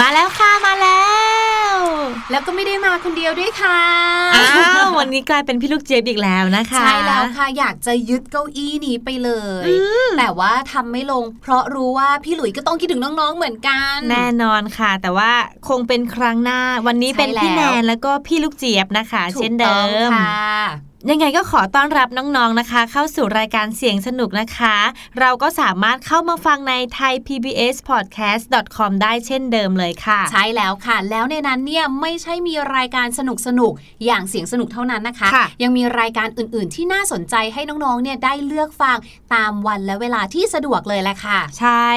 [0.00, 1.04] มาแล้วค่ะมาแล้
[1.72, 1.76] ว
[2.30, 3.80] และแล้วก็ไม่ได้มาคนเดียวด้วยค่ะ
[4.36, 9.30] อ้าววันนี้กลายเป็นพี่ลูกเจี๊ยบอีกแล้วนะคะ ใช่แล้วค่ะอยากจะยึดเก้าอี้นี้ไปเล
[9.62, 9.64] ย
[10.18, 15.30] แต่ว่าทำไม่ลง เพราะรู้ว่าพี่หลุยก็ต้องคิดถึงน้องๆเหมือนกัน แน่นอนค่ะ แต่ว่า
[15.68, 24.76] คงเป็นครั้งหน้า วันนี้เป็นใช่แล้วพี่แนนแล้วก็พี่ลูกเจี๊ยบนะคะถูกเช่นเดิต้องมค่ะ ยังไงก็ขอต้อนรับน้องๆนะคะ เข้าสู่รายการเสียงสนุกนะคะ
[25.20, 38.96] เราก็สามารถเข้ามาฟังใน thaipbspodcast.com ได้เช่นเดิมเลยค่ะ ใช่แล้วค่ะ แล้วในนั้นเนี่ยไม่ใช่มีรายการสนุกสนุกๆอย่างเสียงสนุกเท่านั้นนะคะค่ะยังมีรายการอื่นๆ ที่น่าสนใจให้น้องๆเนี่ยได้เลือกฟัง
[39.34, 41.88] ตามวันและเวลาที่สะดวกเลยแหละค่ะ ใช่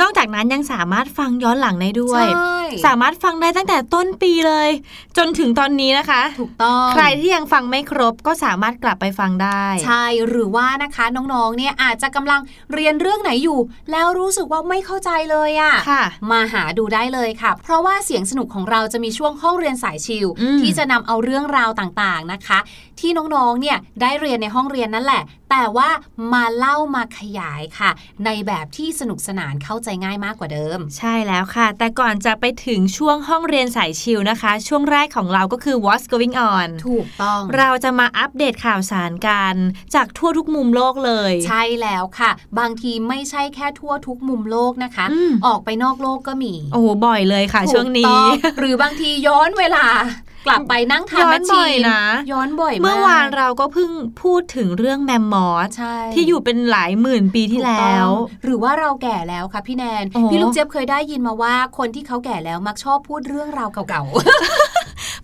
[0.00, 4.68] นอกจากนั้นยังสามารถฟังย้อนหลังได้ด้วยใช่สามารถฟังได้ตั้งแต่ต้นปีเลย
[5.16, 12.40] จนถึงตอนนี้นะคะ ถูกต้อง ใครที่ยังฟังไม่ครบก็สามารถกลับไปฟังได้ ใช่หรือว่านะคะน้องๆเนี่ยอาจจะกำลัง
[12.72, 13.58] เรียนเรื่องไหนอยู่
[13.90, 22.58] แล้วรู้สึกว่าไม่เข้าใจเลยอะค่ะ มาหาดูได้เลยค่ะ เพราะว่าเสียงสนุกของเราจะมีช่วงห้องเรียนสายชิลอืมที่จะนำเอาเรื่องราวต่างๆนะคะ
[23.00, 25.90] ที่น้องๆเนี่ยได้เรียนในห้องเรียนนั่นแหละ แต่ว่า
[26.32, 27.90] มาเล่ามาขยายค่ะ
[28.24, 39.54] ในแบบที่สนุกสนานเข้าใจง่ายมากกว่าเดิม ใช่แล้วค่ะ แต่ก่อนจะไปถึงช่วงห้องเรียนสายชิลนะคะ ช่วงแรกของเราก็คือ what's going on ถูกต้อง เราจะมาอัปเดตข่าวสารกัน
[39.94, 49.86] จากทั่วทุกมุมโลกเลย ใช่แล้วค่ะ บางทีไม่ใช่แค่ทั่วทุกมุมโลกนะคะอืมออกไปนอกโลกก็มี โอ้โหบ่อยเลยค่ะ ช่วงถูกนี้ต้องหรือบางทีย้อนเวลา
[50.46, 52.02] กลับไปนั่งทานย้อนแมชชีบ่อยนะ
[52.32, 53.90] ย้อนบ่อยมากเมื่อวานเราก็เพิ่ง
[54.22, 58.12] พูดถึงเรื่องแมมมอสใช่ที่อยู่เป็นหลายหมื่นปีที่ถูกแล้ต้วอง
[58.44, 64.02] หรือว่าเราแก่แล้วค่ะพี่แนนโอ้พี่ลูกเจี๊ยบเคยได้ยินมาว่าคนที่เขาแก่แล้วมักชอบพูดเรื่องราวเก่า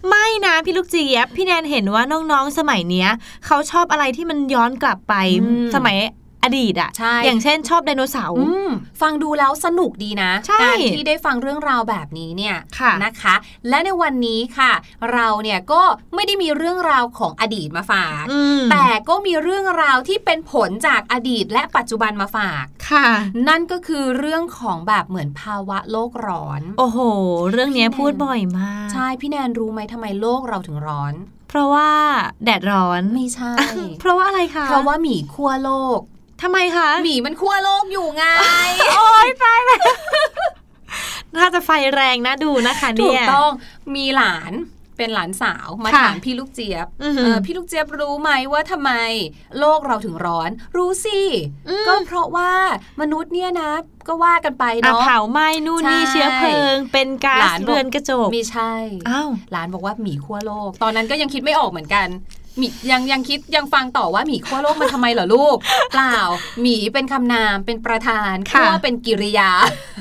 [0.09, 3.09] ไม่นะพี่ลูกเจี๊ยบพี่แนนเห็นว่าน้องๆสมัยเนี้ย
[3.47, 5.97] เขาชอบอะไรที่มันย้อนกลับไปอืมสมัย
[6.45, 8.71] อดีตอะใช่อย่างเช่นชอบไดโนเสาๆร์อืม
[9.01, 13.35] ฟังดูแล้วสนุกดีนะใช่การที่ได้ฟังเรื่องราวแบบนี้เนี่ยค่ะนะคะ
[13.69, 14.73] และในวันนี้ค่ะ
[15.13, 15.83] เราเนี่ยก็
[16.15, 23.07] ไม่ได้มีเรื่องราวของอดีตมาฝากอืมแต่ก็มีเรื่องราวที่เป็นผลจากอดีตและปัจจุบันมาฝากค่ะ
[23.49, 26.99] นั่นก็คือเรื่องของแบบเหมือนภาวะโลกร้อน โอ้โห
[27.51, 31.15] เรื่องเนี้ยพี่แนนพูดบ่อยมาก ใช่พี่แนนรู้ไหมทำไมโลกเราถึงร้อน
[31.49, 31.91] เพราะว่า
[32.45, 33.53] แดดร้อนไม่ใช่
[34.01, 36.01] เพราะว่าอะไรคะ เพราะว่าหมีขั้วโลก
[36.43, 38.25] ทำไมคะหมีมันขั้วโลกอยู่ไง
[38.91, 39.83] โอ๊ยตายแล้ว
[41.37, 43.51] น่าจะไฟแรงนะดูนะคะถูเนี่กยต้อง
[43.95, 44.55] มีหลาน
[44.97, 48.93] เป็นหลานสาวมาค่ะถามพี่ลูกเจี๊ยบอือหือเออพี่ลูกเจี๊ยบรู้ไหมว่าทำไม
[49.59, 51.21] โลกเราถึงร้อน รู้สิ
[51.69, 52.51] อืมก็เพราะว่า
[53.01, 53.71] มนุษย์เนี่ยนะ
[54.09, 58.73] ก็ว่ากันไปอะเนาะเผาไหม้นู่นนี่ใช่เชื้อเพลิง เป็นก๊าหซลานบอกเรือนกระจกไม่ใช่
[59.09, 65.57] อ้าวหลานบอกว่าหมีขั้วโลก ตอนนั้นก็ยังคิดไม่ออกเหมือนกันห มียังยังคิดยังฟังต่อว่าหมีขั้วโลกมันทำไมเหรอลูก
[65.93, 66.17] เปล่า
[66.61, 69.51] หมีเป็นคำนามเป็นประธานค่ะขั้วเป็นกิริยา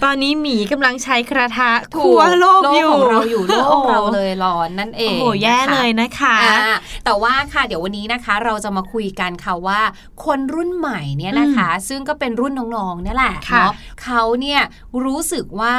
[0.03, 6.75] ตอนนี้หมีกำลังใช้กระทะถูคั่วโลกอยู่ของเราอยู่โลกโอ้เราเลยร้อนนั่นเอโอ้งโหแย่นะคะเลยนะคะอ่า
[7.05, 9.81] แต่ว่าค่ะเดี๋ยววันนี้นะคะ เราจะมาคุยกันค่ะว่า
[10.25, 13.73] คนรุ่นใหม่เนี่ยนะคะ ซึ่งก็เป็นรุ่นน้องๆเนี่ยแหละค่ะเนาะ
[14.03, 14.61] เขาเนี่ย
[15.05, 15.75] รู้สึกว่า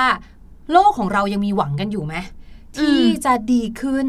[0.73, 2.15] โลกของเรายังมีหวังกันอยู่ไหม
[2.77, 4.09] ที่จะดีขึ้น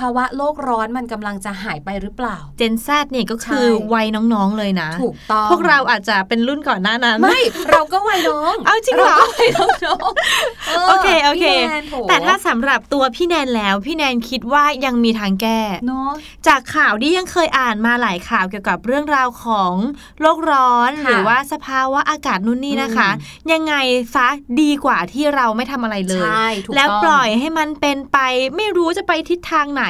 [0.00, 16.10] ภาวะโลกร้อนมันกำลังจะหายไปหรือเปล่า เจนแซดเนี่ยก็คือใช่วัยน้องๆเลยนะ ถูกต้อง พวกเราอาจจะเป็นรุ่นก่อนหน้านั้น ไม่ เราก็วัยน้อง เอาจริงเหรอาก็วัยน้องๆโอเคโอเคพี่แนนโถแต่ถ้าสำหรับตัวพี่แนนแล้ว พี่แนนคิดว่ายังมีทางแก้เนาะ
[16.46, 19.74] จากข่าวที่ยังเคยอ่านมาหลายข่าวเกี่ยวกับเรื่องราวของ
[20.20, 23.08] โลกร้อนค่ะหรือว่าสภาวะอากาศนู่นนี่นะคะ
[23.52, 23.74] ยังไง
[24.14, 24.28] ซะ
[24.60, 28.18] ดีกว่าที่เราไม่ทำอะไรเลยใช่ถูกแล้วต้องปล่อยให้มันเป็นไป
[28.56, 29.84] ไม่รู้จะไปทิศทางไหน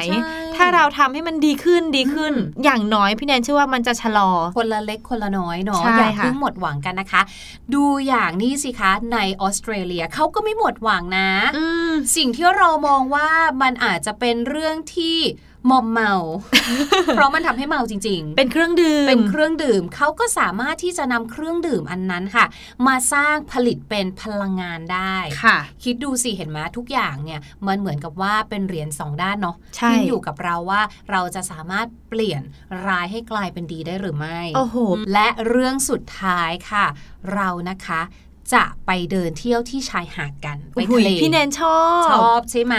[0.55, 7.21] ถ้าเราทำให้มันดีขึ้นดีขึ้นอืมอย่างน้อยพี่แนนเชื่อว่ามันจะชะลอ คนละเล็กคนละน้อยเนาะใช่อย่าค่ะเพิ่งหมดหวังกันนะคะ
[7.73, 13.29] ดูอย่างนี้สิคะในออสเตรเลียเขาก็ไม่หมดหวังนะอืมสิ่งที่เรามองว่า
[13.61, 15.17] มันอาจจะเป็นเรื่องที่
[15.69, 16.13] มอมเมา
[17.15, 22.45] เพราะมันทำให้เมาจริง ๆ เป็นเครื่องดื่ม เป็นเครื่องดื่มเขาก็สามารถที่จะนำเครื่องดื่มอันนั้นค่ะ
[22.87, 32.41] มาสร้างผลิตเป็นพลังงานได้ค่ะ คิดดูสิเห็นไหมทุกอย่างเนี่ยมันเหมือนกับว่าเป็นเหรียญสองด้านเนาะใช่ขึ้นอยู่กับเราว่าเราจะสามารถเปลี่ยน
[32.87, 34.77] ร้ายให้กลายเป็นดีได้หรือไม่ โอ้โห
[35.13, 36.85] และเรื่องสุดท้ายค่ะ
[37.33, 38.01] เรานะคะ
[38.53, 42.75] จะไปเดินเที่ยวที่ชายหาดกันไปโอ้โหทะเลพี่แนนชอบชอบใช่ไหม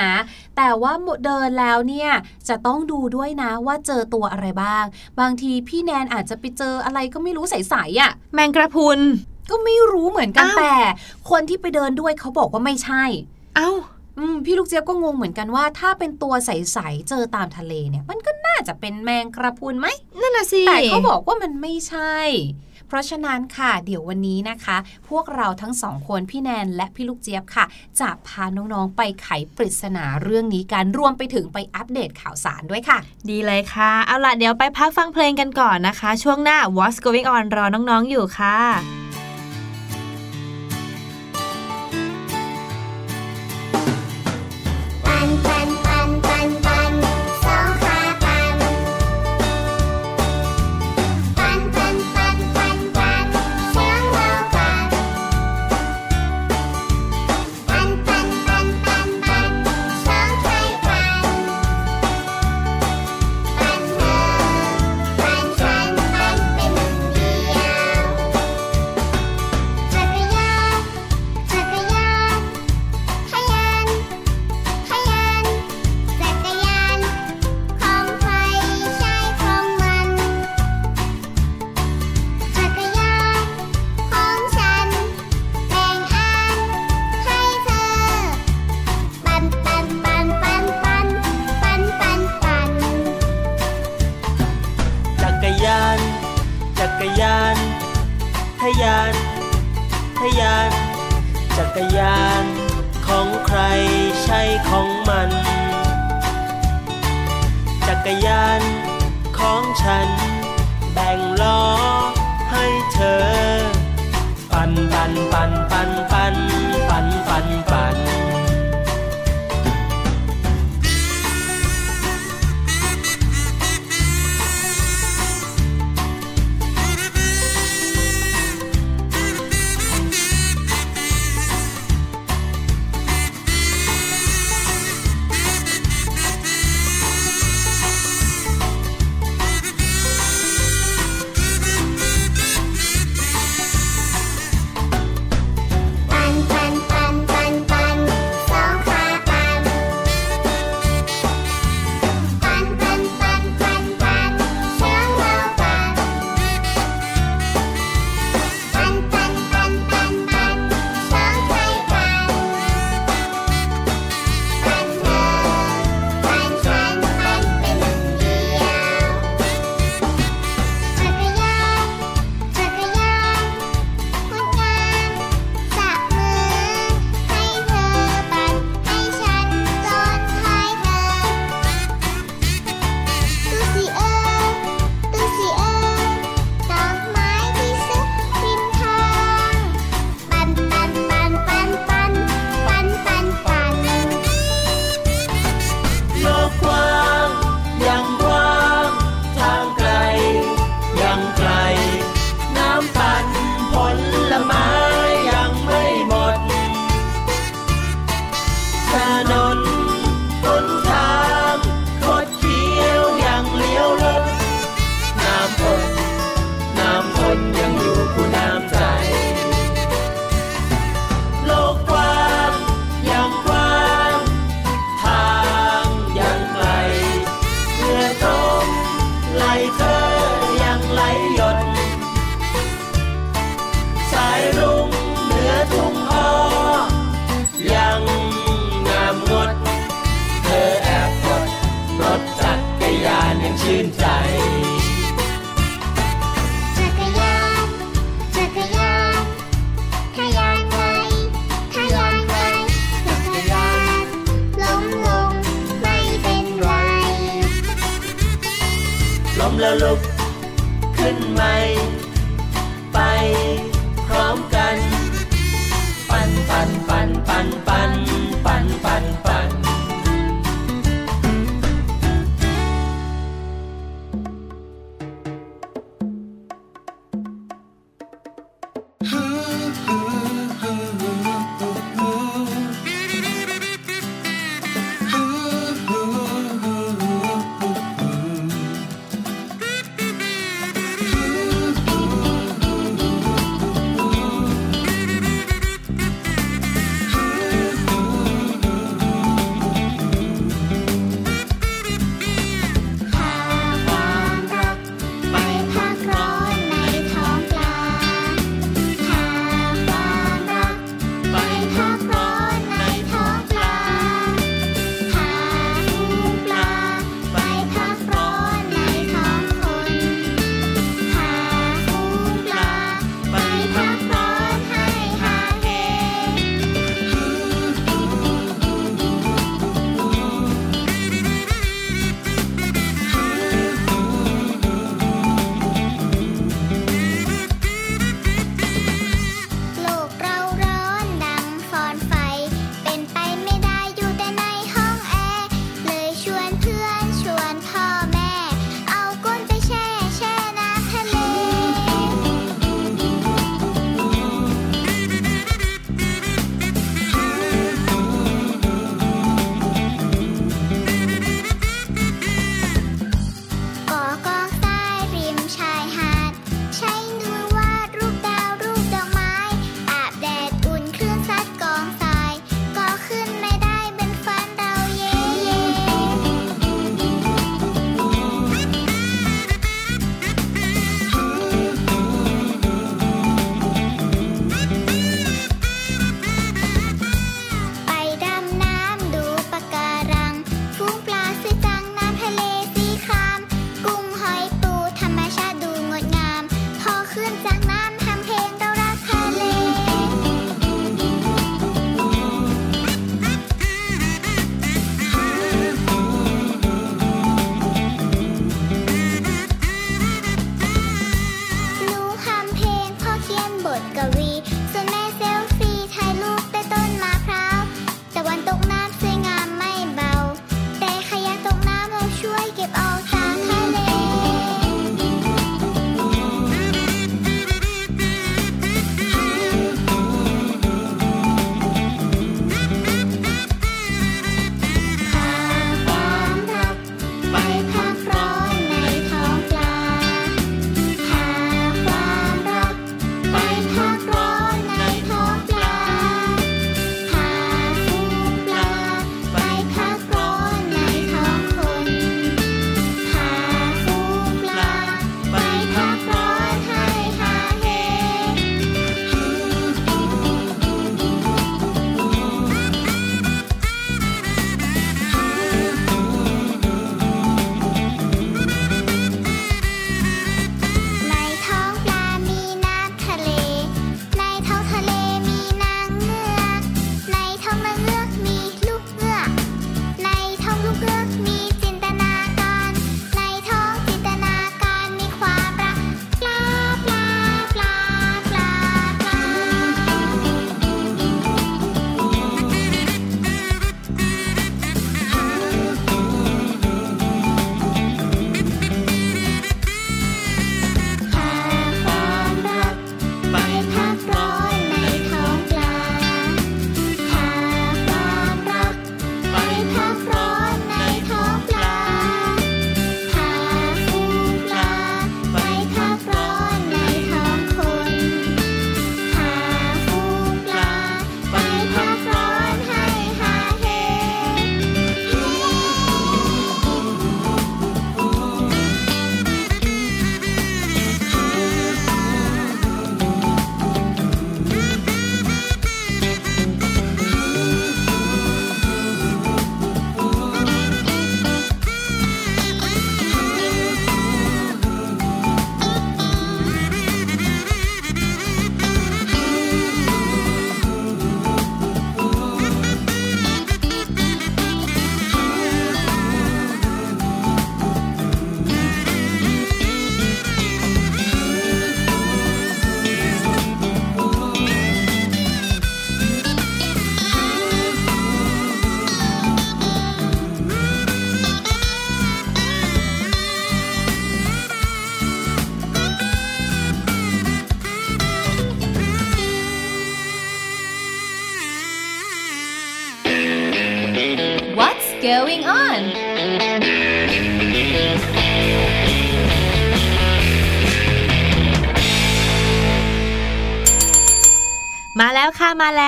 [0.57, 2.11] แต่ว่าหมดเดินแล้วเนี่ย
[2.49, 4.85] จะต้องดูด้วยนะว่าเจอตัวอะไรบ้าง
[5.21, 9.01] บางทีพี่แนนอาจจะไปเจออะไรก็ไม่รู้ใสๆอะ แมงกระพรุน
[9.51, 10.75] ก็ไม่รู้เหมือนกันอ้าวแต่
[11.31, 13.05] คนที่ไปเดินด้วยเขาบอกว่าไม่ใช่
[13.57, 13.71] เอ้า
[14.19, 19.87] อืมพี่ลูกเจี๊ยบก็งงเหมือนกันว่า ถ้าเป็นตัวใสๆเจอตามทะเลเนี่ย มันก็น่าจะเป็นแมงกระพรุนไหม
[20.21, 22.15] นั่นน่ะสิแต่เขาบอกว่ามันไม่ใช่
[22.93, 24.77] เพราะฉะนั้นค่ะ เดี๋ยววันนี้นะคะ
[25.09, 27.65] พวกเราทั้งสองคนพี่แนนและพี่ลูกเจี๊ยบค่ะ
[28.01, 32.99] จะพาน้องๆไปไขปริศนาเรื่องนี้การรวมไปถึงไปอัปเดตข่าวสารด้วยค่ะ
[33.31, 38.57] ดีเลยค่ะ เอาล่ะเดี๋ยวไปพักฟังเพลงกันก่อนนะคะ ช่วงหน้า What's Going On รอน้องๆอยู่ค่ะ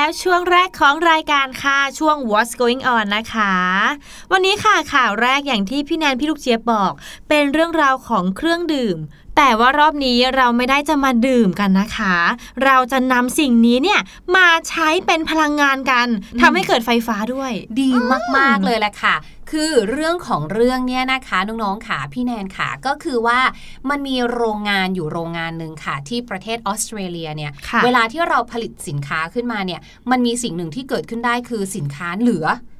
[0.04, 3.54] แล้วช่วงแรกของรายการค่ะ ช่วง What's Going On นะคะ
[4.32, 6.92] วันนี้ค่ะข่าวแรกอย่างที่พี่แนนพี่ลูกเจี๊ยบบอก
[7.28, 8.96] เป็นเรื่องราวของเครื่องดื่ม
[9.36, 12.16] แต่ว่ารอบนี้เราไม่ได้จะมาดื่มกันนะคะ
[12.64, 14.00] เราจะนำสิ่งนี้เนี่ย
[14.36, 16.06] มาใช้เป็นพลังงานกัน
[16.40, 17.90] ทำให้เกิดไฟฟ้าด้วย ดี
[18.36, 19.16] มากๆเลยแหละค่ะ
[19.50, 23.40] คือเรื่องของเรื่องเนี่ยนะคะน้องๆค่ะพี่แนนค่ะก็คือว่า
[23.90, 32.73] มันมีโรงงานอยู่โรงงานหนึ่งค่ะ ที่ประเทศออสเตรเลียเนี่ยค่ะเวลาที่เราผลิตสินค้าขึ้นมาเนี่ยมันมีสิ่งหนึ่งที่เกิดขึ้นได้คือสินค้าเหลืออืม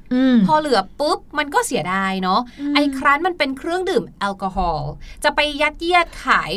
[0.47, 4.89] พอเหลือปุ๊บมันก็เสียดายเนาะอืมไอ้ครั้นมันเป็นเครื่องดื่มแอลกอฮอล์
[5.23, 6.51] จะไปยัดเยียดขาย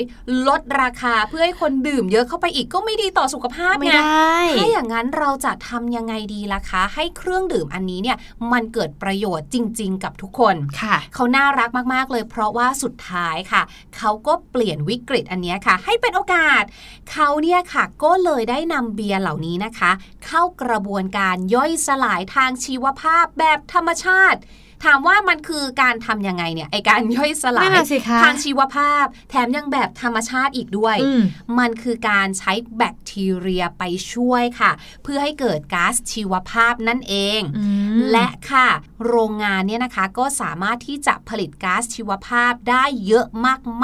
[0.49, 8.17] ลดราคาเพื่อให้คนดื่มเยอะเข้าไปอีกก็ไม่ดีต่อสุขภาพไม่ไงได้ถ้าอย่างนั้นเราจะทำยังไงดีล่ะคะ ให้เครื่องดื่มอันนี้เนี่ย
[8.53, 13.63] มันเกิดประโยชน์จริง ๆ กับทุกคนค่ะ เขาน่ารักมากๆเลย เพราะว่าสุดท้ายค่ะ
[13.97, 16.63] เขาก็เปลี่ยนวิกฤตอันเนี้ยค่ะ ให้เป็นโอกาส
[17.13, 19.91] เขาเนี่ยค่ะก็เลยได้นำเบียร์เหล่านี้นะคะ
[20.27, 24.41] เข้ากระบวนการย่อยสลายทางชีวภาพแบบธรรมชาติ
[24.85, 31.23] ถามว่ามันคือการทำยังไงเนี่ยไอการย่อยสลานั่ยนน่ะสิคะทางชีวภาพ แถมยังแบบธรรมชาติอีกด้วยอืม
[31.59, 34.71] มันคือการใช้แบคทีเรียไปช่วยค่ะ
[35.03, 37.65] เพื่อให้เกิดก๊าซชีวภาพนั่นเองอื
[37.97, 38.69] มและค่ะ
[39.07, 43.27] โรงงานเนี่ยนะคะก็สามารถที่จะผลิตก๊าซชีวภาพได้เยอะ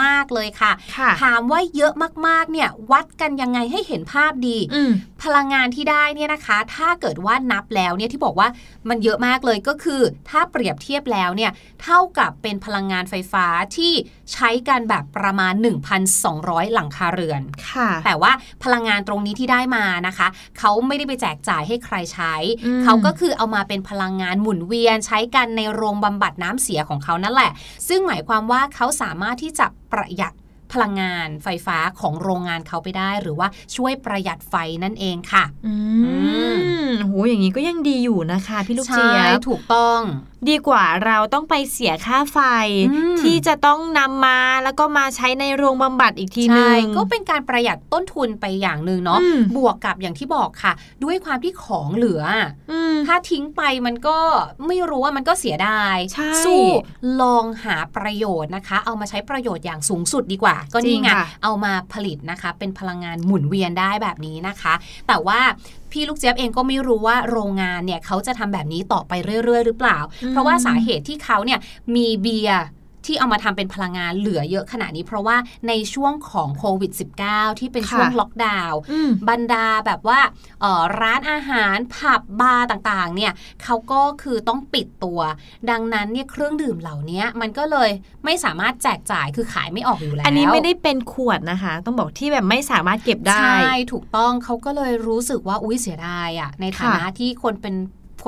[0.03, 1.93] มากๆเลยค่ะค่ะถามว่าเยอะ
[2.27, 8.49] มากๆเนี่ยวัดกันยังไงให้เห็นภาพดีอืมพลังงานที่ได้เนี่ยนะคะ ถ้าเกิดว่านับแล้วเนี่ยที่บอกว่า
[8.89, 13.93] มันเยอะมากเลยก็คือ ถ้าเปรียบเทียบแล้วเนี่ยเท่ากับเป็นพลังงานไฟฟ้าที่
[14.33, 15.55] ใช้กันแบบประมาณ
[16.15, 18.33] 1,200 หลังคาเรือนค่ะ แต่ว่า
[18.65, 22.35] พลังงานตรงนี้ที่ได้มานะคะ เขาไม่ได้ไปแจกจ่ายให้ใครใช้
[22.67, 27.51] อืมเขาก็คือเอามาเป็นพลังงานหมุนเวียนใช้กันในโรงบำบัดน้ำเสียของเขานั่นแหละ
[27.89, 30.33] ซึ่งหมายความว่าเขาสามารถที่จะประหยัด
[30.75, 35.75] พลังงานไฟฟ้าของโรงงานเขาไปได้ หรือว่าช่วยประหยัดไฟนั่นเองค่ะ อื
[36.87, 40.01] มโหอย่างนี้ก็ยังดีอยู่นะคะ พี่ลูกเจี๊ยใช่บถูกต้อง
[40.49, 42.39] ดีกว่าเราต้องไปเสียค่าไฟ
[42.91, 50.73] อืมที่จะต้องนำมาแล้วก็มาใช้ในโรงบำบัดอีกทีหนึใช่งก็เป็นการประหยัดต้นทุนไปอย่างหนึ่งเนาะอืมบวกกับอย่างที่บอกค่ะ
[51.05, 52.23] ด้วยความที่ของเหลือ
[52.71, 54.19] อืมถ้าทิ้งไปมันก็
[54.67, 56.63] ไม่รู้ว่ามันก็เสียดายใช่สู้
[57.21, 61.09] ลองหาประโยชน์นะคะ เอามาใช้ประโยชน์อย่างสูงสุดดีกว่าก็นี่ไง
[61.43, 64.75] เอามาผลิตนะคะ เป็นพลังงานหมุนเวียนได้แบบนี้นะคะ
[65.09, 65.41] แต่ว่า
[65.93, 69.13] พี่ลูกเจี๊ยบเองก็ไม่รู้ว่าโรงงานเนี่ยเขาจะทำแบบนี้ต่อไป
[69.45, 69.99] เรื่อย ๆ หรือเปล่า
[70.31, 71.59] เพราะว่าสาเหตุที่เขาเนี่ย
[71.95, 72.63] มีเบียร์
[73.07, 75.37] ที่เอามาทำเป็นพลังงานเหลือเยอะขนาดนี้ เพราะว่า
[75.69, 76.93] ในช่วงของโควิด
[77.27, 80.21] -19 ที่เป็นช่วงค่ะล็อกดาวน์อืมบรรดาแบบว่า
[80.61, 85.21] เอ่อร้านอาหารผับบาร์ต่างๆเนี่ยเขาก็คือต้องปิดตัว
[85.71, 87.91] ดังนั้นเนี่ยเครื่องดื่มเหล่านี้มันก็เลย
[88.25, 97.75] ไม่สามารถแจกจ่ายคือขายไม่ออกอยู่แล้ว อันนี้ไม่ได้เป็นขวดนะคะ ต้องบอกที่แบบไม่สามารถเก็บได้ ใช่ ถูกต้องเขาก็เลยรู้สึกว่าอุ้ยเสียดายอะในฐานะค่ะที่คนเป็น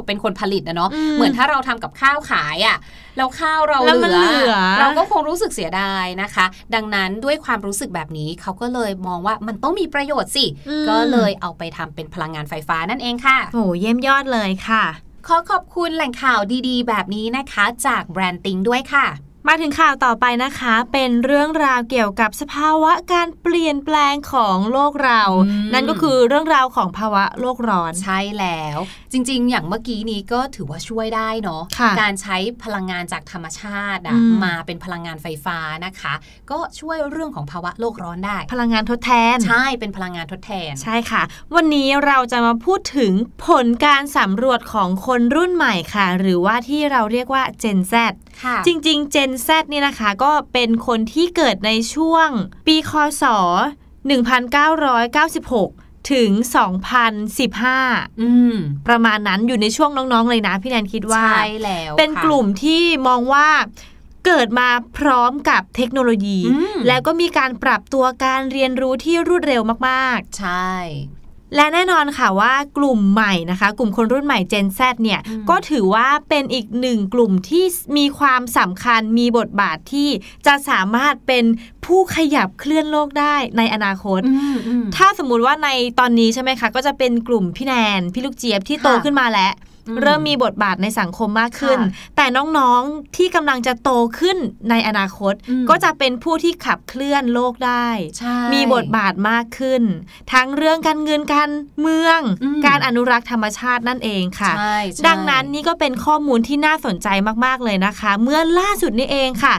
[0.08, 2.76] เป็นคนผลิตนะเนาะอืมเหมือนถ้าเราทำกับข้าวขายอะ
[3.16, 14.84] แล้วข้าวเราแล้วเหมันลืเหลือเราก็คงรู้สึกเสียดายนะคะ ดังนั้นด้วยความรู้สึกแบบนี้เขาก็เลยมองว่ามันต้องมีประโยชน์สิอืมก็เลยเอาไปทำเป็นพลังงานไฟฟ้านั่นเองค่ะโหเยี่ยมยอดเลยค่ะ
[15.26, 19.06] ขอขอบคุณแหล่งข่าวดีๆ แบบนี้นะคะ จากแบรนด์ติงด้วยค่ะ
[19.48, 36.14] มาถึงข่าวต่อไปนะคะ เป็นเรื่องราวเกี่ยวกับสภาวะการเปลี่ยนแปลงของโลกเราอืมนั่นก็คือเรื่องราวของภาวะโลกร้อน ใช่แล้วจ ริง ๆ อย่างเมื่อกี้นี้ก็ถือว่าช่วยได้เนาะค่ะการใช้พลังงานจากธรรมชาติอือะมมาเป็นพลังงานไฟฟ้านะคะ
[36.50, 41.22] ก็ช่วยเรื่องของภาวะโลกร้อนได้ พลังงานทดแทน ใช่เป็นพลังงานทดแทน ใช่ค่ะ
[41.54, 43.12] วันนี้เราจะมาพูดถึง
[43.46, 47.94] ผลการสำรวจของคนรุ่นใหม่ค่ะ หรือว่าที่เราเรียกว่า Gen Z
[48.44, 52.28] ค่ะจริงๆ Gen Z นี่นะคะก็เป็นคนที่เกิดในช่วง
[52.66, 53.24] ปีคศ
[54.06, 56.30] 1996 ถึง
[57.46, 58.56] 2015 อืม
[58.88, 63.48] ประมาณนั้นอยู่ในช่วงน้องๆเลยนะ พี่แนนคิดว่า ใช่แล้ว เป็นค่ะกลุ่มที่มองว่า
[64.26, 77.64] เกิดมาพร้อมกับเทคโนโลยีอืมแล้วก็มีการปรับตัวการเรียนรู้ที่รวดเร็วมากใช่ๆ และแน่นอนค่ะว่ากลุ่มใหม่นะคะ กลุ่มคนรุ่นใหม่ Gen Z เนี่ยอืมก็ถือว่าเป็นอีกหนึ่งกลุ่มที่
[77.96, 80.08] มีความสำคัญมีบทบาทที่
[80.46, 81.44] จะสามารถเป็น
[81.84, 85.68] ผู้ขยับเคลื่อนโลกได้ในอนาคตอืมอืมถ้าสมมุติว่าใน
[86.00, 94.38] ตอนนี้ใช่ไหมคะ ก็จะเป็นกลุ่มพี่แนน พี่ลูกเจี๊ยบที่โตค่ะขึ้นมาแล้วอืม เริ่มมีบทบาทในสังคมมากขึ้นค่ะแต่น้องๆที่กำลังจะโตขึ้น
[94.70, 99.82] ในอนาคตอืมก็จะเป็นผู้ที่ขับเคลื่อนโลกได้ใช่มีบทบาทมากขึ้น
[100.32, 107.08] ทั้งเรื่องการเงินการเมืองอืมการอนุรักษ์ธรรมชาตินั่นเองค่ะใช่ใช่ดังนั้นนี่ก็เป็นข้อมูลที่น่าสนใจ
[107.44, 109.54] มากๆเลยนะคะ เมื่อล่าสุดนี้เองค่ะ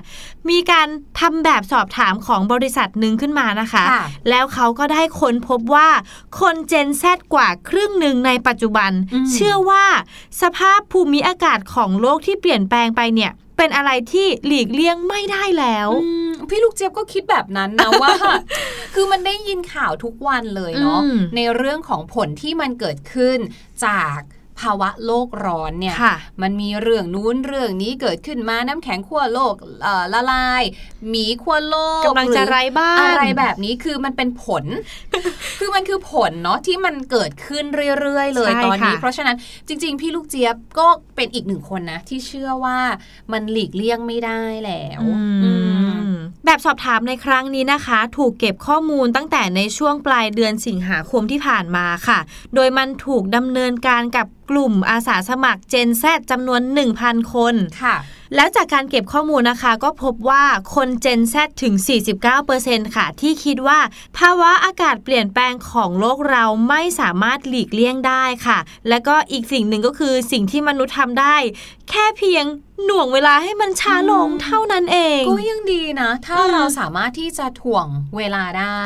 [0.50, 0.88] มีการ
[1.20, 5.90] ทำแบบสอบถามของบริษัทหนึ่งขึ้นมานะคะค่ะแล้วเขาก็ได้ค้นพบว่า
[6.40, 9.86] คนเจนแซกว่าครึ่งหนึ่งในปัจจุบันอืมเชื่อว่า
[10.42, 18.10] สภาพภูมิอากาศของโลกที่เปลี่ยนแปลงไปเนี่ยเป็นอะไรที่หลีกเลี่ยงไม่ได้แล้วอืมพี่ลูกเจี๊ยบก็คิดแบบนั้นนะว่า
[18.94, 23.38] คือมันได้ยินข่าวทุกวันเลยเนาะอืมในเรื่องของผลที่มันเกิดขึ้น
[23.86, 24.18] จาก
[24.62, 30.64] ภาวะโลกร้อนเนี่ยค่ะมันมีเรื่องนู้นเรื่องนี้เกิดขึ้นมาน้ำแข็งขั้วโลกเอ่อละลาย
[31.10, 34.64] หมีขั้วโลกกำลังจะหอไร้บ้านอะไรแบบนี้คือมันเป็นผล
[35.60, 37.66] คือมันคือผลเนาะที่มันเกิดขึ้น
[38.00, 39.36] เรื่อยๆ เลยใช่ตอนนี้ค่ะเพราะฉะนั้น
[39.68, 42.78] จริง ๆ พี่ลูกเจี๊ยบก็เป็นอีกหนึ่งคนนะ ที่เชื่อว่า
[43.32, 45.52] มันหลีกเลี่ยงไม่ได้แล้วอือื
[46.04, 46.16] มม
[46.46, 52.20] แบบสอบถามในครั้งนี้นะคะ ถูกเก็บข้อมูลตั้งแต่ในช่วงปลายเดือนสิงหาคมที่ผ่านมาค่ะ
[52.56, 56.62] โดยมันถูกดำเนินการกับกลุ่มอาสาสมัคร Gen Z จำนวน
[56.98, 57.96] 1,000 คนค่ะ
[58.36, 60.44] แล้วจากการเก็บข้อมูลนะคะ ก็พบว่า
[60.76, 61.74] คน Gen Z ถึง
[62.36, 63.80] 49%ค่ะ ที่คิดว่า
[64.18, 68.58] ภาวะอากาศเปลี่ยนแปลงของโลกเราไม่สามารถหลีกเลี่ยงได้ค่ะ
[68.90, 71.36] และก็อีกสิ่งหนึ่งก็คือสิ่งที่มนุษย์ทำได้
[71.90, 72.46] แค่เพียง
[72.86, 77.88] หน่วงเวลาให้มันช้าลงอืมเท่านั้นเอง ก็ยังดีนะ ถ้าอืมเราสามารถที่จะถ่วง
[78.18, 78.78] เวลาได้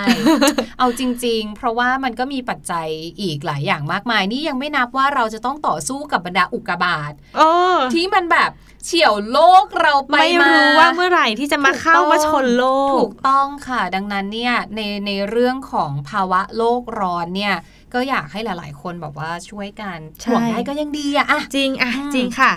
[0.79, 2.87] เอาจริง ๆ เพราะว่ามันก็มีปัจจัย
[3.21, 7.49] อีกหลายอย่างมากมาย นี่ยังไม่นับว่าเราจะต้องต่อสู้กับบรรดาอุกกาบาตโอ้
[7.93, 8.51] ที่มันแบบ
[8.85, 12.63] เฉี่ยวโลกเราไปไม่มารู้ว่าเมื่อไหร่ที่จะมาเข้าถูกต้องมาชนโล
[12.95, 17.55] ถูกกต้องค่ะ ดังนั้นเนี่ยในในเรื่องของภาวะโลกร้อนเนี่ย
[17.93, 22.51] ก็อยากให้หลาย ๆ คนแบบว่าช่วยกันใช่ถ่วงได้ก็ยังดีอะอะจริงอะอืมจริงค่ะ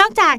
[0.00, 0.36] นอกจาก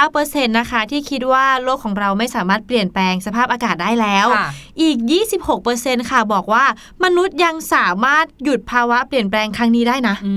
[0.00, 4.48] 49%นะคะ ที่คิดว่าโลกของเราไม่สามารถเปลี่ยนแปลงสภาพอากาศได้แล้วค่ะ
[4.82, 4.98] อีก
[5.54, 6.64] 26%ค่ะบอกว่า
[7.04, 10.32] มนุษย์ยังสามารถหยุดภาวะเปลี่ยนแปลงครั้งนี้ได้นะอื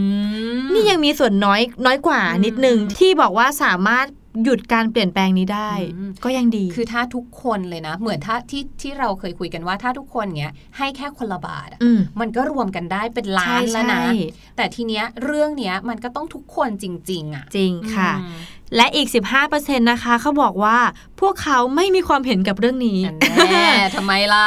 [0.63, 4.06] มนี่ยังมีส่วนน้อยน้อยกว่าอืมนิดนึงที่บอกว่าสามารถ
[4.43, 14.12] หยุดการเปลี่ยนแปลงนี้ได้อืมก็ยังดี คือถ้าทุกคนเลยนะ เหมือนถ้าที่ที่เราเคยคุยกันว่าถ้าทุกคนเนี้ยให้แค่คนละบาทอะอืมมันก็รวมกันได้เป็นล้าใช่นแล้วนะใช่
[14.58, 18.36] แต่ทีเนี้ยเรื่องเนี้ยมันก็ต้องทุกคนจริง ๆ อะ จริงค่ะอืม
[18.75, 19.08] และอีก
[19.43, 20.77] 15%นะคะเขาบอกว่า
[21.21, 23.15] พวกเขาไม่มีความเห็นกับเรื่องนี้อัน
[23.51, 24.45] แน่ทำไมล่ะ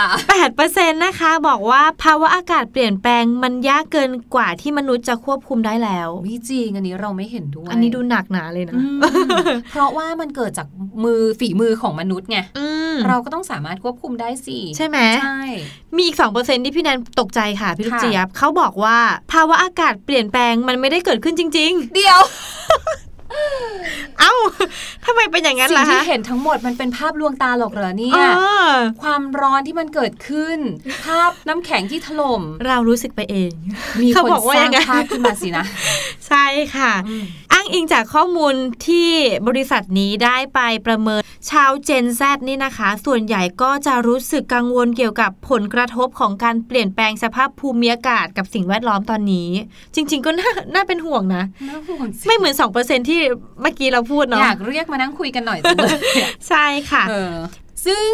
[0.49, 8.99] 8%นะคะบอกว่าภาวะอากาศเปลี่ยนแปลงมันยากเกินกว่าที่มนุษย์จะควบคุมได้แล้ววิจริงอันนี้เราไม่เห็นด้วย อันนี้ดูหนักหนาเลยนะอืม
[9.73, 10.69] เพราะว่ามันเกิดจาก
[11.05, 15.43] มือฝีมือของมนุษย์ไงอืมเราก็ต้องสามารถควบคุมได้สิ ใช่ไหมใช่
[15.97, 18.99] มีอีก 2%ที่พี่แนนตกใจค่ะพี่ลูกค่ะเจี๊ยบเขาบอกว่า
[19.33, 23.10] ภาวะอากาศเปลี่ยนแปลงมันไม่ได้เกิดขึ้นจริงเดียวๆ
[24.21, 24.33] เอ้า
[25.05, 28.31] ทำไมเป็นอย่างนั้นสิ่งล่ะที่คะเห็นทั้งหมดมันเป็นภาพลวงตาหรอกเหรอเนี่เอย
[28.71, 30.59] อความร้อนที่มันเกิดขึ้น
[31.05, 33.53] ภาพน้ำแข็งที่ถล่มเรารู้สึกไปเอง
[34.01, 35.65] มีเขาคนบอกว่าสร้ายังงไงภาพขึ้นมาสินะ
[36.29, 36.45] ใช่
[36.77, 36.93] ค่ะ
[37.71, 38.55] อ้างอิงจากข้อมูล
[38.87, 39.11] ที่
[39.49, 49.49] บริษัทนี้ได้ไปประเมินชาว Gen Z นี่นะคะ ส่วนใหญ่ก็จะรู้สึกกังวลเกี่ยวกับผลกระทบของการเปลี่ยนแปลงสภาพภูมิอากาศกับสิ่งแวดล้อมตอนนี้
[49.95, 53.21] จริง ๆ ก็น่าน่าเป็นห่วงนะน่าห่วงสิไม่เหมือน 2%ที่
[53.63, 55.99] เมื่อกี้เราพูดอเนาะยากเรียกมานั่งคุยกันหน่อยจังเลย
[56.49, 57.37] ใช่ค่ะเออ
[57.87, 58.13] ซึ่ง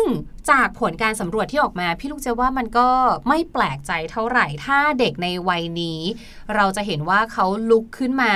[0.50, 2.88] จากผลการสำรวจที่ออกมา พี่ลูกเจว่ามันก็
[3.28, 6.00] ไม่แปลกใจเท่าไหร่ ถ้าเด็กในวัยนี้
[6.54, 8.34] เราจะเห็นว่าเขาลุกขึ้นมา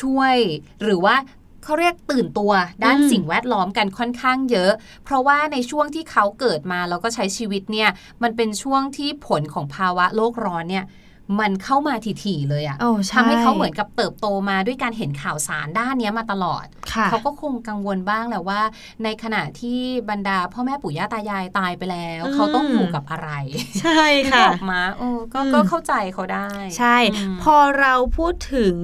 [0.00, 0.36] ช่วย
[0.82, 1.16] หรือว่า
[1.64, 2.52] เขาเรียกตื่นตัว
[2.84, 4.72] ด้านอืมสิ่งแวดล้อมกันค่อนข้างเยอะ
[5.04, 7.90] เพราะว่าในช่วงที่เขาเกิดมาแล้วก็ใช้ชีวิตเนี่ย
[8.22, 10.86] มันเป็นช่วงที่ผลของภาวะโลกร้อนเนี่ย
[11.40, 18.60] มันเข้ามาถี่ๆเลยอะโอ้ใช่ทำให้เขาเหมือนกับเติบโตมาด้วยการเห็นข่าวสารด้านเนี้ยมาตลอดค่ะเขาก็คงกังวลบ้างแหละว่า
[19.04, 19.80] ในขณะที่
[20.10, 23.30] บรรดาพ่อแม่ปู่ย่าตายายตายไปแล้วอืมเขาต้องอยู่กับอะไร
[23.80, 28.76] ใช่นึกค่ะออกมาเออก็อืมก็เข้าใจเขาได้ ใช่อืมพอเราพูดถึง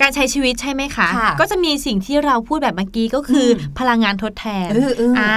[0.00, 5.36] การใช้ชีวิตใช่ไหมคะค่ะก็จะมีสิ่งที่เราพูดแบบเมื่อกี้ก็คืออมพลังงานทดแทนเออเอออ่อ่า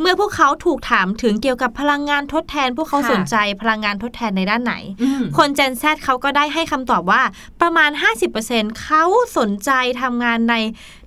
[0.00, 7.22] เมื่อพวกเขาถูกถามถึงเกี่ยวกับพลังงานทดแทน พวกเขาค่ะสนใจพลังงานทดแทนในด้านไหนอืมคน Gen Z เขาก็ได้ให้คำตอบว่า
[7.60, 7.90] ประมาณ
[8.36, 9.04] 50%เขา
[9.38, 9.70] สนใจ
[10.00, 10.54] ทำงานใน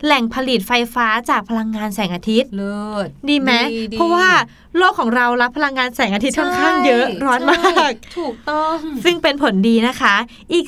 [0.04, 3.52] แหล่งผลิตไฟฟ้าจากพลังงานแสงอาทิตย์เลิศดีไหม
[3.94, 4.28] ดีเพราะว่า
[4.78, 10.16] โลกของเรารับพลังงานแสงอาทิตย์ค่อนข้างเยอะใช่ร้อนมากใช่ถูกต้อง ซึ่งเป็นผลดีนะคะ
[10.54, 10.66] อีก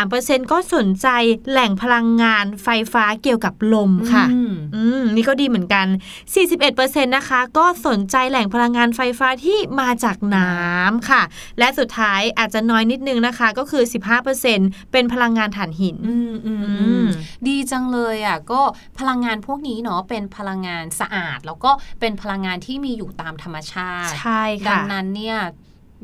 [0.00, 1.08] 43%ก็สนใจ
[1.50, 5.86] แหล่งพลังงานไฟฟ้าเกี่ยวกับลมค่ะอืมอืมนี่ก็ดีเหมือนกัน
[6.50, 11.22] 41%นะคะ ก็สนใจแหล่งพลังงานไฟฟ้าที่มาจากน้ำค่ะ
[11.58, 13.82] และสุดท้ายอาจจะน้อยนิดนึงนะคะ ก็คือ
[14.38, 17.06] 15%เป็นพลังงานถ่านหินอืมอืมอือืมม
[17.48, 18.60] ดีจังเลยอะก็
[18.98, 25.38] พลังงานพวกนี้เนาะเป็นพลังงานสะอาด แล้วก็เป็นพลังงานที่มีอยู่ตามธรรมชาติใช่ดัค่ะงนั้นเนี่ย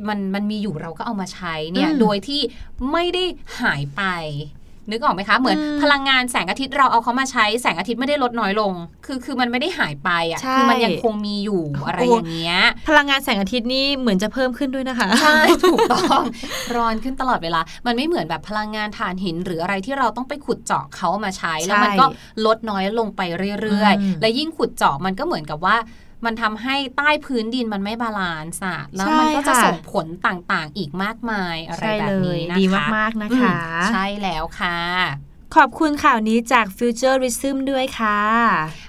[0.09, 2.41] มันมันมีอยู่เราก็เอามาใช้เนี่ยอืมโดยที่
[2.93, 3.25] ไม่ได้
[3.61, 4.03] หายไป
[4.91, 8.73] นึกออกไหมคะ เหมือนอืมพลังงานแสงอาทิตย์เราเอาเขามาใช้แสงอาทิตย์ไม่ได้ลดน้อยลง
[9.07, 16.23] คือคือมันไม่ได้หายไปอะใช่คือมันยังคงมีอยู่อะไรโอ้อย่างเงี้ย พลังงานแสงอาทิตย์นี่เหมือนจะเพิ่มขึ้นด้วยนะคะใช่ถูกต้อง
[16.77, 22.07] ร้อนขึ้นตลอดเวลา มันไม่เหมือนแบบพลังงานถ่านหิน หรืออะไรที่เราต้องไปขุดเจาะเขามาใช้แล้วมันก็
[22.47, 23.21] ลดน้อยลงไป
[23.63, 25.77] เรื่อยอืมๆและยิ่งขุดเจาะมันก็เหมือนกับว่า
[26.25, 32.65] มันทำให้ใต้พื้นดินมันไม่บาลานซ์อะแล้วมันก็จะใช่ค่ะส่งผลต่างๆ อีกมากมายอะไรใช่แบเลบยนี้นะคะดี
[32.97, 33.51] มากๆนะอืคะม
[33.89, 38.21] ใช่แล้วค่ะ ขอบคุณข่าวนี้จาก Futurism ด้วยค่ะ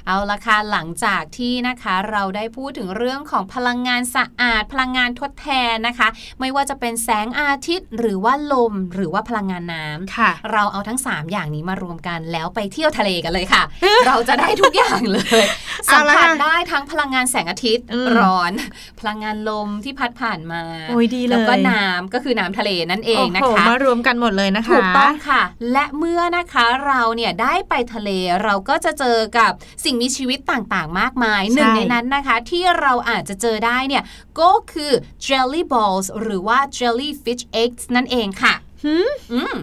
[0.08, 6.08] เอาละค่ะหลังจากที่นะคะเราได้พูดถึงเรื่องของพลังงานสะอาด พลังงานทดแทนนะคะ
[6.40, 13.64] ไม่ว่าจะเป็นแสงอาทิตย์ หรือว่าลมหรือว่าพลังงานน้ำค่ะ เราเอาทั้ง 3 อย่างนี้มารวมกันแล้วไปเที่ยวทะเลกันเลยค่ะ
[14.08, 15.44] เราจะได้ทุกอย่างเลย
[15.88, 18.52] เอาสัมละผัสค่ะได้ทั้งพลังงานแสงอาทิตย์อืมร้อน
[19.00, 26.53] พลังงานลมที่พัดผ่านมาโอ้ยดีเลยแล้วก็น้ำก็คือน้ำทะเลนั่นเองนะโอ้โหคะมารวมกันหมดเลยนะคะถูกต้องค่ะ และเมื่อนะคะ
[26.86, 28.10] เราเนี่ยได้ไปทะเล
[28.44, 29.52] เราก็จะเจอกับ
[29.84, 34.04] สิ่งมีชีวิตต่างๆ มากมายใช่หนึ่งในนั้นนะคะที่เราอาจจะเจอได้เนี่ย
[34.40, 34.92] ก็คือ
[35.28, 39.56] jelly balls หรือว่า jellyfish eggs นั่นเองค่ะ หืมอืม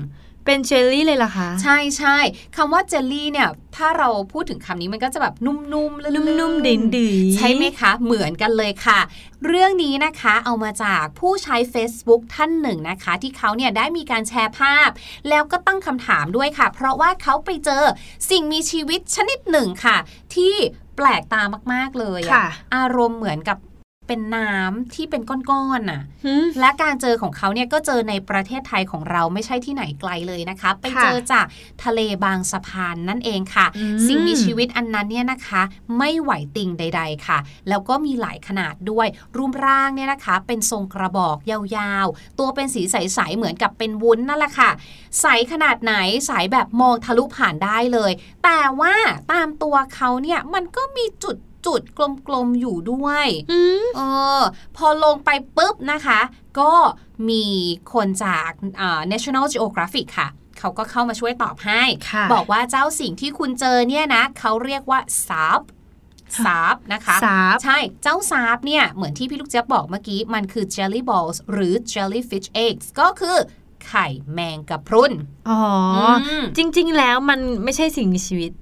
[0.44, 2.16] เป็นเจลลี่เลยเหรอคะ ใช่ใช่
[2.57, 8.98] คำว่าเจลลี่เนี่ย ถ้าเราพูดถึงคำนี้มันก็จะแบบนุ่มๆลื่นๆนุ่มๆดิ่งดีใช่ไหมคะ เหมือนกันเลยค่ะ
[9.46, 14.88] เรื่องนี้นะคะเอามาจากผู้ใช้ Facebook ท่านหนึ่งนะคะ ที่เขาเนี่ยได้มีการแชร์ภาพ
[15.29, 17.85] แล้วก็ตั้งคำถามด้วยค่ะ เพราะว่าเขาไปเจอ
[18.31, 19.96] สิ่งมีชีวิตชนิดหนึ่งค่ะ
[20.35, 20.55] ที่
[20.96, 23.59] แปลกตามาก ๆ เลยอะค่ะอารมณ์เหมือนกับ
[24.11, 31.46] เป็นน้ำที่เป็นก้อนๆน่ะหืมและการเจอของเขาเนี่ยก็เจอในประเทศไทยของเราไม่ใช่ที่ไหนไกลเลยนะคะ ไปค่ะเจอจาก
[31.85, 35.62] ทะเลบางสะพานนั่นเองค่ะอืมสิ่งมีชีวิตอันนั้นเนี่ยนะคะ
[35.99, 44.70] ไม่ไหวติงใด ๆค่ะ แล้วก็มีหลายขนาดด้วย รูปร่างเนี่ยนะคะ เป็นทรงกระบอกยาวๆ ตัวเป็นสีใสๆเหมือนกับเป็นวุ้นนั่นแหละค่ะ
[45.20, 45.94] ใสขนาดไหน
[46.27, 48.12] ใสแบบมองทะลุผ่านได้เลย
[48.44, 48.94] แต่ว่า
[49.33, 54.01] ตามตัวเขาเนี่ยมันก็มีจุด จุดๆกลมๆอยู่ด้วยอืมเอ
[54.40, 54.42] อ
[54.77, 56.20] พอลงไปปุ๊บนะคะ
[56.61, 56.73] ก็
[57.29, 57.44] มี
[57.92, 65.62] คนจากอ่า National Geographic ค่ะเขาก็เข้ามาช่วยตอบให้ค่ะบอกว่าเจ้าสิ่งที่คุณเจอเนี่ยนะ เขาเรียกว่าซาบ
[66.44, 73.37] ซาบนะคะสาบใช่ เจ้าซาบเนี่ย เหมือนที่พี่ลูกเจี๊ยบบอกเมื่อกี้ มันคือ jelly balls หรือ jellyfish eggs ก็คือ
[73.87, 75.12] ไข่แมงกะพรุน
[75.49, 75.61] อ๋อ
[76.29, 78.53] อมจริง ๆ แล้วมันไม่ใช่สิ่งมีชีวิต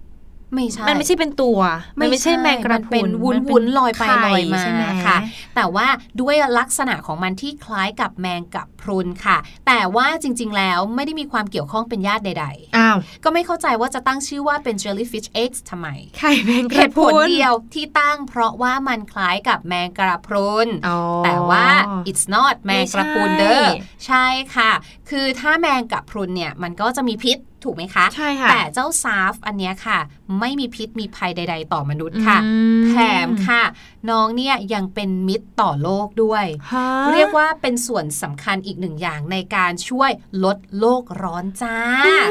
[0.55, 1.59] ไม่ใช่ มันไม่ใช่เป็นตัว
[1.99, 5.17] มันไม่ใช่แมงกระนพเป็นรุนวุ้นมัวุ้นๆลอยไปข่ลอยมาใช่ไหมค่ะ
[5.57, 5.87] แต่ว่า
[6.21, 21.67] ด้วยลักษณะของมันที่คล้ายกับแมงกะพรุนค่ะ แต่ว่าจริง ๆ แล้วไม่ได้มีความเกี่ยวข้องเป็นญาติใดอ้าวๆก็ไม่เข้าใจว่าจะตั้งชื่อว่าเป็น jellyfish eggs ทำไม ไข่แมงกเหระตุพผรุลนเดียวที่ตั้งเพราะว่ามันคล้ายกับแมงกระพรุนอ๋อแต่ว่า
[22.11, 23.75] it's not แมงกระพรุนเด้อไม่ใช่
[24.07, 24.73] ใช่ค่ะ
[25.11, 29.99] คือถ้าแมงกะพรุนเนี่ยมันก็จะมีพิษ ถูกไหมคะใช่ค่ะแต่เจ้าซาฟอันเนี้ยค่ะ
[30.41, 33.63] ไม่มีพิษมีภัยใด ๆ ต่อมนุษย์ค่ะอืมแถมค่ะ
[34.11, 40.11] น้องเนี่ยยังเป็นมิตรต่อโลกด้วยฮะเรียกว่าเป็นส่วนสำคัญอีกหนึ่งอย่างในการช่วย
[40.45, 41.79] ลดโลกร้อนจ้า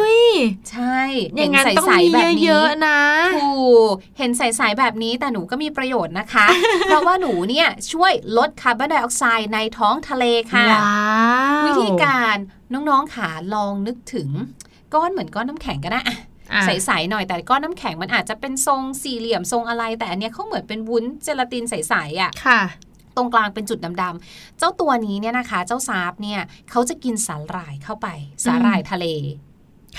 [0.01, 0.29] อุ้ย
[0.71, 0.99] ใช่
[1.35, 2.99] อย่างนั้นเห็ต้องใสมีๆแบบนี้เยอะๆนะ
[3.37, 6.45] ถูกเห็นใสๆแบบนี้แต่หนูก็มีประโยชน์นะคะ
[6.85, 11.01] เพราะว่าหนูเนี่ยช่วยลดคาร์บอนไดออกไซด์ในท้องทะเลค่ะว้า
[11.61, 12.35] ววิธีการ
[12.73, 14.29] น้องๆขาลองนึกถึง
[14.93, 16.17] ก้อนเหมือนก้อนน้ำแข็งก็ได้อะ
[16.54, 22.62] อะใสๆหน่อยแต่ก้อนน้ำแข็งมันอาจจะเป็นทรงสี่เหลี่ยมทรงอะไร แต่อันเนี้ยเขาเหมือนเป็นวุ้นเจลาตินใสๆอะค่ะ
[23.15, 28.08] ตรงกลางเป็นจุดดำๆ เจ้าตัวนี้เนี่ยนะคะ เจ้าซาร์ฟเนี่ยเขาจะกินสาหร่ายเข้าไป
[28.45, 29.06] สาหร่ายทะเล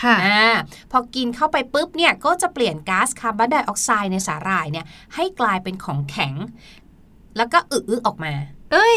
[0.02, 0.48] ค่ะอ่า
[0.90, 6.34] พอกินเข้าไปปุ๊บเนี่ยก็จะเปลี่ยนก๊าซคาร์บอนไดออกไซด์ในสาหร่ายเนี่ยให้กลายเป็นของแข็ง
[7.36, 8.32] แล้วก็อึๆออกมา
[8.72, 8.96] เอ้ย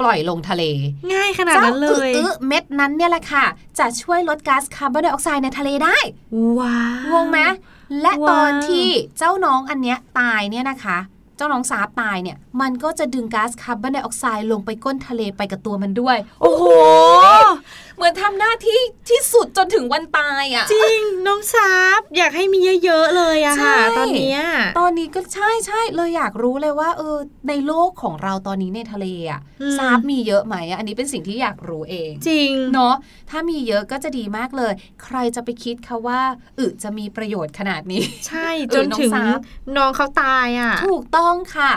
[0.00, 0.62] ปล่อยลงทะเล
[1.12, 3.44] ง่ายขนาดนั้นเลยจ้าอึๆเม็ดนั้นเนี่ยแหละค่ะ
[3.78, 5.98] จะช่วยลดก๊าซคาร์บอนไดออกไซด์ในทะเลได้
[6.58, 6.78] ว้า
[7.12, 7.38] วงงไหม
[8.00, 10.98] และว้าวตอนที่เจ้าน้องอันเนี้ยตายเนี่ยนะคะ
[11.36, 16.64] เจ้าน้องซาบตายเนี่ย มันก็จะดึงก๊าซคาร์บอนไดออกไซด์ลงไปก้นทะเลไปกับตัวมันด้วย โอ้โห
[17.96, 18.80] เหมือนทำหน้าที่
[19.10, 24.40] ที่สุดจนถึงวันตายอะ จริงน้องซับอยากให้มีเยอะๆเลยอะค่ะใช่ตอนเนี้ย
[24.78, 27.16] ตอนนี้ก็ใช่ใช่เลยอยากรู้เลยว่า เออ
[27.48, 32.94] ในโลกของเราตอนนี้ในทะเลอะอืมซาบมีเยอะไหมอะอันนี้เป็นสิ่งที่อยากรู้เอง จริงเนาะ
[33.30, 34.72] ถ้ามีเยอะก็จะดีมากเลย
[35.04, 36.20] ใครจะไปคิดคะว่า
[36.58, 39.38] อึจะมีประโยชน์ขนาดนี้ ใช่เออจนถึงน้องซับ
[39.76, 41.72] น้องเขาตายอะถูกต้องค่ะ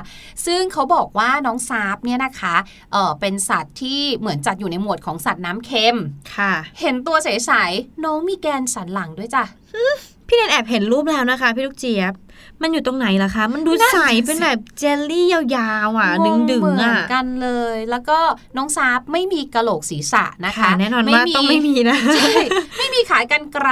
[0.45, 2.55] ซึ่งเขาบอกว่าน้องซาบเนี่ยนะคะ
[2.91, 5.97] เออเป็นสัตว์ที่เหมือนจัดอยู่ในหมวดของสัตว์น้ำเค็ม
[6.35, 9.43] ค่ะ เห็นตัวใสๆน้องมีแกนสันหลังด้วยจ้ะ
[10.27, 12.13] พี่แนนแอบเห็นรูปแล้วนะคะ พี่ลูกเจี๊ยบ
[12.61, 18.19] มันอยู่ตรงไหนล่ะคะ มันดูนั่นใสน่ะสิเป็นแบบเจลลี่ยาวๆอะดึงงดึงเหมืๆอะนกันเลย แล้วก็
[18.57, 22.33] น้องซาบไม่มีกระโหลกศีรษะนะคะค่ะแน่นอนว่าต้องไม่มีนะใช่
[22.77, 23.69] ไม่มีขายกันไกล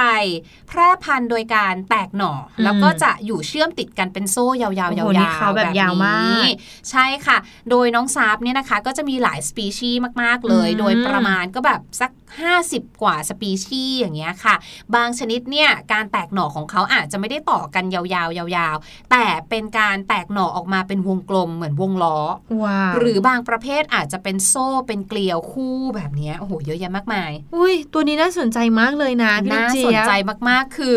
[0.68, 6.48] แพร่พันธุ์โดยการแตกหน่ออมแล้วก็จะอยู่เชื่อมติดกันเป็นโซ่ยาวๆยาวโอ้โหนี่เขาแบบยาวมากนี้
[6.90, 7.36] ใช่ค่ะ
[7.70, 12.10] โดยน้องซาบเนี่ยนะคะ ก็จะมีหลายสปีชีส์มากๆเลยอืมโดยประมาณก็แบบสัก
[12.56, 14.54] 50 กว่าสปีชีส์อย่างเงี้ยค่ะ
[14.94, 22.18] บางชนิดเนี่ยการแตกหน่อของเขาอาจจะไม่ได้ต่อกันยาวๆยาวๆ แต่เป็นการแตกหน่อออกมาเป็นวงกลมเหมือนวงล้อ
[22.62, 30.12] ว้าวหรือบางประเภทอาจจะเป็นโซ่เป็นเกลียวคู่แบบเนี้ยโอ้โหเยอะแยะมากมาย อุ้ยตัวนี้น่าสนใจมากเลยนะพี่ลูน่ากเจี๊สนยบใจ
[30.48, 30.96] มากๆคือ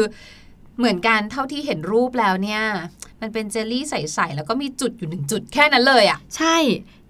[0.78, 2.64] เหมือนกันเท่าที่เห็นรูปแล้วเนี่ย
[3.22, 6.58] มันเป็นเจลลี่ใสๆแล้วก็มีจุดอยู่หนึ่งจุดแค่นั้นเลยอะใช่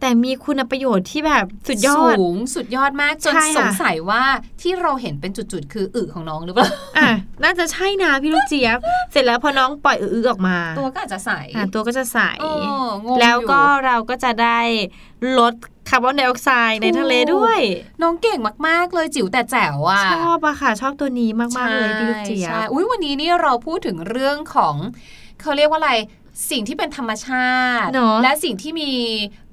[0.01, 4.23] แต่มีคุณประโยชน์ที่แบบสุดยอดสูงสุดยอดมากจนใช่ค่ะสงสัยว่า
[4.61, 7.09] ที่เราเห็นเป็นจุดๆคืออึของน้องหรือเปล่าอะ
[7.43, 8.77] น่าจะใช่นะพี่ลูกเจี๊ยบ
[9.11, 12.45] เสร็จแล้วพอน้องปล่อยอื้อๆออกมา ตัวก็อาจจะใสอะตัวก็จะใสเอ
[12.87, 14.59] องงแล้วก็อยู่เราก็จะได้
[15.39, 15.53] ลด
[15.89, 17.59] คาร์บอนไดออกไซด์ในทะเลด้วย
[18.01, 24.75] น้องเก่งมาก ๆ เลยจิ๋วแต่แจ๋วอะชอบอะค่ะ ชอบตัวนี้มาก ๆ เลยพี่ลูกเจี๊ยใช่บอุ้ยวันนี้นี่เราพูดถึงเรื่องของ
[25.41, 25.93] เขาเรียกว่าอะไร
[26.51, 27.49] สิ่งที่เป็นธรรมชา
[27.83, 28.91] ติเนอะและสิ่งที่มี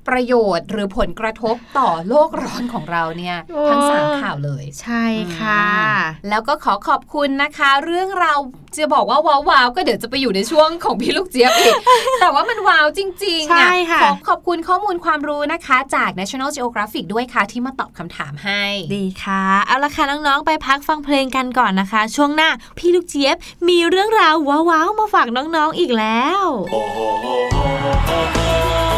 [0.08, 5.04] ประโยชน์ หรือผลกระทบต่อโลกร้อนของเราเนี่ยโอ้ทั้งสามข่าวเลย ใช่
[5.38, 8.38] ค่ะอืมแล้วก็ขอขอบคุณนะคะ เรื่องราว
[8.76, 9.18] จะบอกว่า
[9.50, 11.74] ว้าวๆก็เดี๋ยวจะไปอยู่ในช่วงของพี่ลูกเจี๊ยบอีก
[12.20, 18.62] แต่ว่ามันว้าวจริงๆใช่อะค่ะขอขอบคุณข้อมูลความรู้นะคะ จาก National Geographic ด้วยค่ะที่มาตอบคำถามให้
[18.94, 23.36] ดีค่ะ เอาละค่ะน้องๆไปพักฟังเพลงกันก่อนนะคะ ช่วงหน้าพี่ลูกเจี๊ยบ
[23.68, 24.34] มีเรื่องราว
[24.70, 26.42] ว้าวๆมาฝากน้องๆอีกแล้ว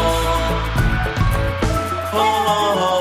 [2.19, 3.00] า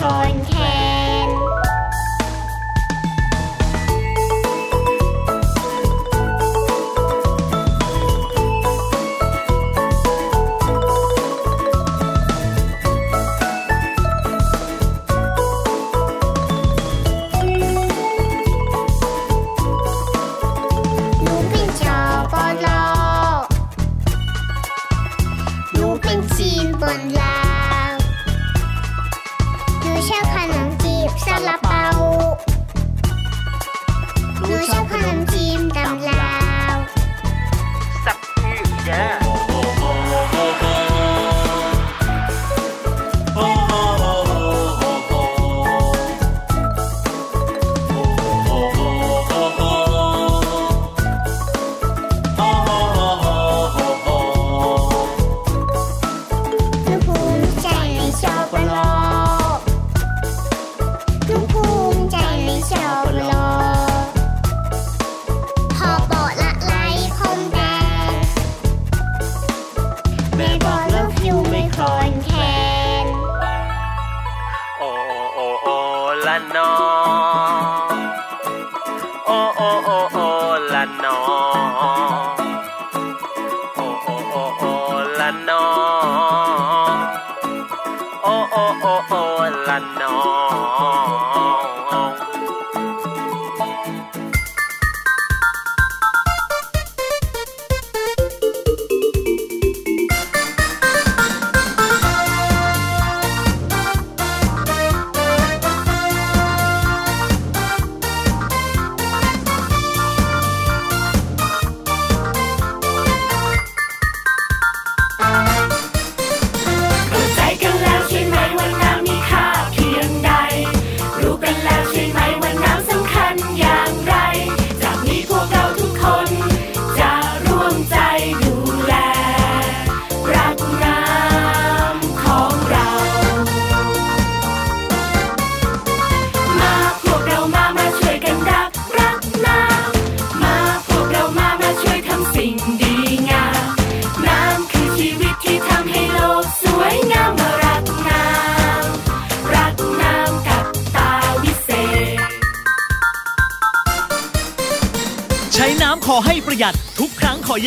[0.00, 0.49] time.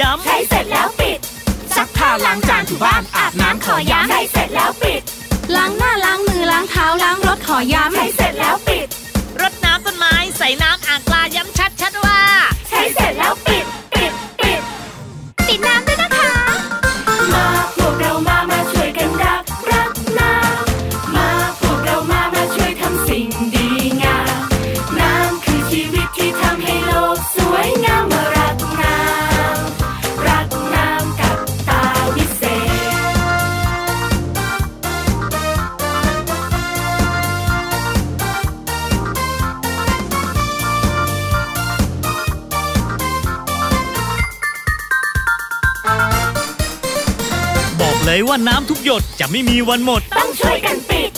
[0.01, 0.32] ก
[49.35, 51.09] ไม่มีวันหมด ต้องช่วยกันปิด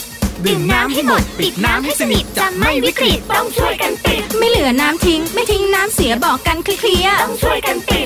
[0.44, 8.02] ดื่มน้ำให้หมด ปิดน้ำให้สนิทจะไม่วิกฤตต้องช่วยกันปิด ไม่เหลือน้ำทิ้ง ไม่ทิ้งน้ำเสียบอกกันเคลียร์ต้องช่วยกันปิ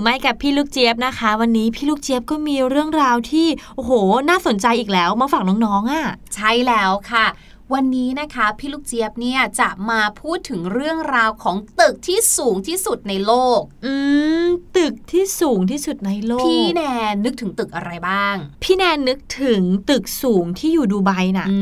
[0.00, 3.46] รือไม่กับพี่ลูกเจี๊ยบนะคะ วันนี้พี่ลูกเจี๊ยบก็มีเรื่องราวที่
[3.76, 3.92] โอ้โห
[4.28, 7.26] น่าสนใจอีกแล้วมาฝากน้องๆอะ ใช่แล้วค่ะ
[7.74, 13.94] วันนี้นะคะพี่ลูกเจี๊ยบเนี่ยจะมาพูดถึงเรื่องราวของตึกที่สูงที่สุดในโลก อื
[14.44, 14.46] ม
[14.76, 21.58] ตึกที่สูงที่สุดในโลก พี่แนนนึกถึงตึกอะไรบ้าง พี่แนนนึกถึงตึกสูงที่อยู่ดูไบน่ะอื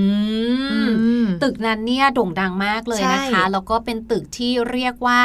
[0.87, 5.21] มอืมตึกนั้นเนี่ยโด่งดังมากเลยนะคะใช่แล้วก็เป็นตึกที่เรียกว่า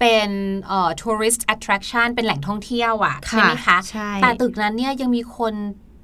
[0.00, 0.28] เป็น
[0.66, 5.54] เอ่อ tourist attraction เป็นแหล่งท่องเที่ยวอะใช่ไหมคะใช่แต่ตึกนั้นเนี่ยยังมีคน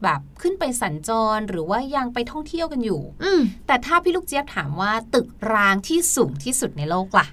[0.03, 7.27] แบบขึ้นไปสัญจรหรือว่ายังไปท่องเที่ยวกันอยู่ อืมแต่ถ้าพี่ลูกเจี๊ยบถามว่าตึกรางที่สูงที่สุดในโลกล่ะ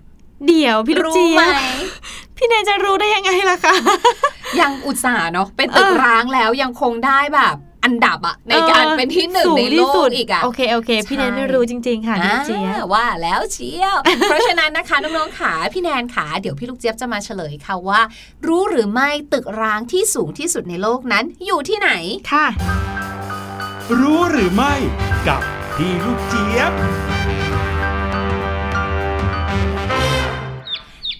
[0.48, 1.56] เดี๋ยวพี่ลูกรู้เจี๊ไหมยบ
[2.38, 3.76] พี่แนนจะรู้ได้ยังไงล่ะคะ
[4.62, 7.56] ยังอุตส่าห์เนาะเป็นตึกเออร้างแล้วยังคงได้แบบ
[7.88, 18.02] อันดับอะในการเป็นที่หนึ่งสูในโลที่สุกดอีกอะโอเคโอเค พี่แนนใช่ไม่รู้จริง ๆ ค่ะพี่เจี๊ยบอ่าว่าแล้วเชียว เพราะฉะนั้นนะคะน้องๆขาพี่แนนขาเดี๋ยวพี่ลูกเจี๊ยบจะมาเฉลยค่ะว่า
[18.48, 21.92] รู้หรือไม่ตึกร้างที่สูงที่สุดในโลกนั้นอยู่ที่ไหน
[22.32, 22.46] ค่ะ
[24.00, 24.74] รู้หรือไม่
[25.28, 25.42] กับ
[25.76, 26.74] พี่ลูกเจี๊ยบ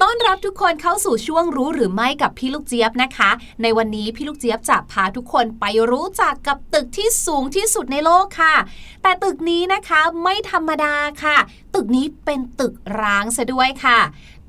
[0.02, 3.30] ต้อนรับทุกคนเข้าสู่ช่วงรู้หรือไม่กับพี่ลูกเจี๊ยบนะคะ
[3.62, 8.56] ในวันนี้พี่ลูกเจี๊ยบจะพาทุกคนไปรู้จักกับตึกที่สูงที่สุดในโลกค่ะ
[9.02, 10.94] แต่ตึกนี้นะคะไม่ธรรมดา
[11.24, 11.38] ค่ะ
[11.76, 14.00] ตึกนี้เป็นตึกร้างซะด้วยค่ะ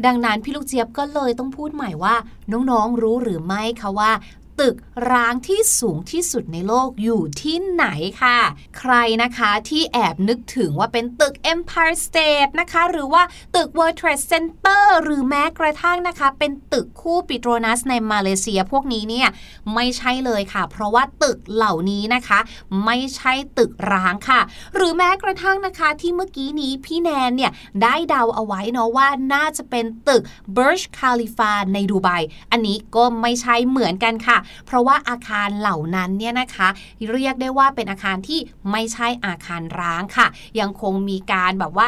[0.06, 2.14] ดังนั้นพี่ลูกเจี๊ยบก็เลยต้องพูดใหม่ว่า
[2.52, 4.12] น้องๆรู้หรือไม่คะว่า
[4.60, 4.76] ตึก
[5.10, 7.86] ร้างที่สูงที่สุดในโลกอยู่ที่ไหน
[8.22, 8.38] ค่ะ
[8.78, 8.92] ใคร
[9.22, 13.22] นะคะที่แอบนึกถึงว่าเป็นตึก Empire State นะคะ หรือว่า
[13.56, 19.28] ตึก World Trade Center หรือแม้กระทั่งนะคะ เป็นตึกคู่ปิโตรนัสในมาเลเซียพวกนี้เนี่ย
[19.74, 22.38] ไม่ใช่เลยค่ะ เพราะว่าตึกเหล่านี้นะคะ
[22.84, 24.40] ไม่ใช่ตึกร้างค่ะ
[24.74, 27.52] หรือแม้กระทั่งนะคะที่เมื่อกี้นี้พี่แนนเนี่ย
[27.82, 30.22] ได้เดาเอาไว้เนาะว่าน่าจะเป็นตึก
[30.56, 32.08] Burj Khalifa ในดูไบ
[32.50, 36.68] อันนี้ก็ไม่ใช่เหมือนกันค่ะเพราะว่าอาคารเหล่านั้นเนี่ยนะคะ
[37.12, 38.40] เรียกได้ว่าเป็นอาคารที่
[38.70, 40.26] ไม่ใช่อาคารร้างค่ะ
[40.60, 41.86] ยังคงมีการแบบว่า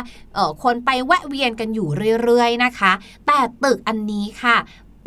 [0.63, 1.89] คนไปแวะเวียนกันอยู่
[2.23, 2.93] เรื่อยๆนะคะ
[3.27, 4.57] แต่ตึกอันนี้ค่ะ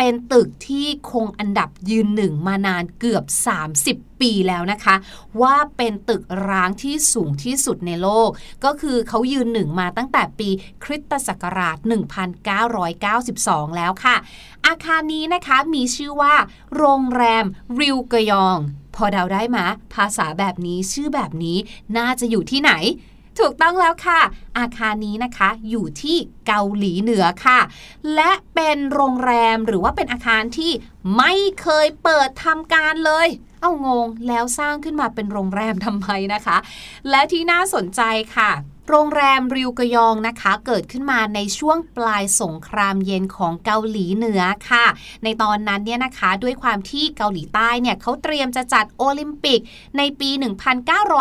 [0.06, 3.26] เป็นตึกที่คงอันดับยืนหนึ่งมานานเกือบ
[3.74, 4.96] 30 ปีแล้วนะคะ
[5.42, 8.30] ว่าเป็นตึกร้างที่สูงที่สุดในโลก
[8.64, 10.50] ก็คือเขายืนหนึ่งมาตั้งแต่ปี
[10.84, 11.78] คริสตศักราช
[12.98, 14.16] 1992 แล้วค่ะ
[14.66, 16.36] อาคารนี้นะคะมีชื่อว่า
[16.76, 17.46] โรงแรม
[17.80, 18.58] ริวกยอง
[18.96, 19.58] พอเดาได้ไหม
[19.94, 21.58] ภาษาแบบนี้ชื่อแบบนี้
[21.98, 22.72] น่าจะอยู่ที่ไหน
[23.40, 24.22] ถูกต้องแล้วค่ะ
[24.58, 26.18] อาคารนี้นะคะอยู่ที่
[26.48, 27.60] เกาหลีเหนือค่ะ
[28.16, 30.72] และเป็นโรงแรมหรือว่าเป็นอาคารที่
[31.18, 33.28] ไม่เคยเปิดทำการเลย
[33.62, 36.58] เอางงแล้วสร้างขึ้นมาเป็นโรงแรมทำไมนะคะ
[37.10, 38.02] และที่น่าสนใจ
[38.36, 38.52] ค่ะ
[38.90, 44.86] โรงแรมริวกยองนะคะ เกิดขึ้นมาในช่วงปลายสงครามเย็นของเกาหลีเหนือค่ะ
[45.24, 49.60] ในตอนนั้นเนี่ยนะคะด้วยความที่เกาหลีใต้เนี่ยเขาเตรียมจะจัดโอลิมปิก
[49.98, 50.30] ในปี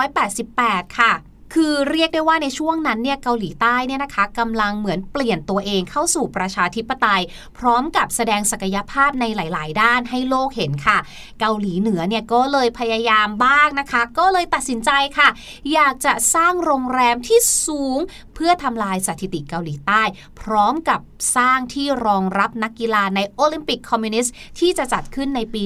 [0.02, 1.12] 1988 ค่ะ
[1.54, 7.22] คือเรียกได้ว่าในช่วงนั้นเนี่ยเกาหลีใต้เนี่ยนะคะกำลังเหมือนเปลี่ยนตัวเองเข้าสู่ประชาธิปไตย
[7.58, 10.98] พร้อมกับแสดงศักยภาพในหลาย ๆ ด้านให้โลกเห็นค่ะ
[11.40, 15.28] เกาหลีเหนือเนี่ยก็เลยพยายามบ้างนะคะ ก็เลยตัดสินใจค่ะ
[15.72, 17.98] อยากจะสร้างโรงแรมที่สูง
[18.34, 20.02] เพื่อทำลายสถิติเกาหลีใต้
[20.40, 21.00] พร้อมกับ
[21.36, 25.62] สร้างที่รองรับนักกีฬาในโอลิมปิกคอมมิวนิสต์ที่จะจัดขึ้นในปี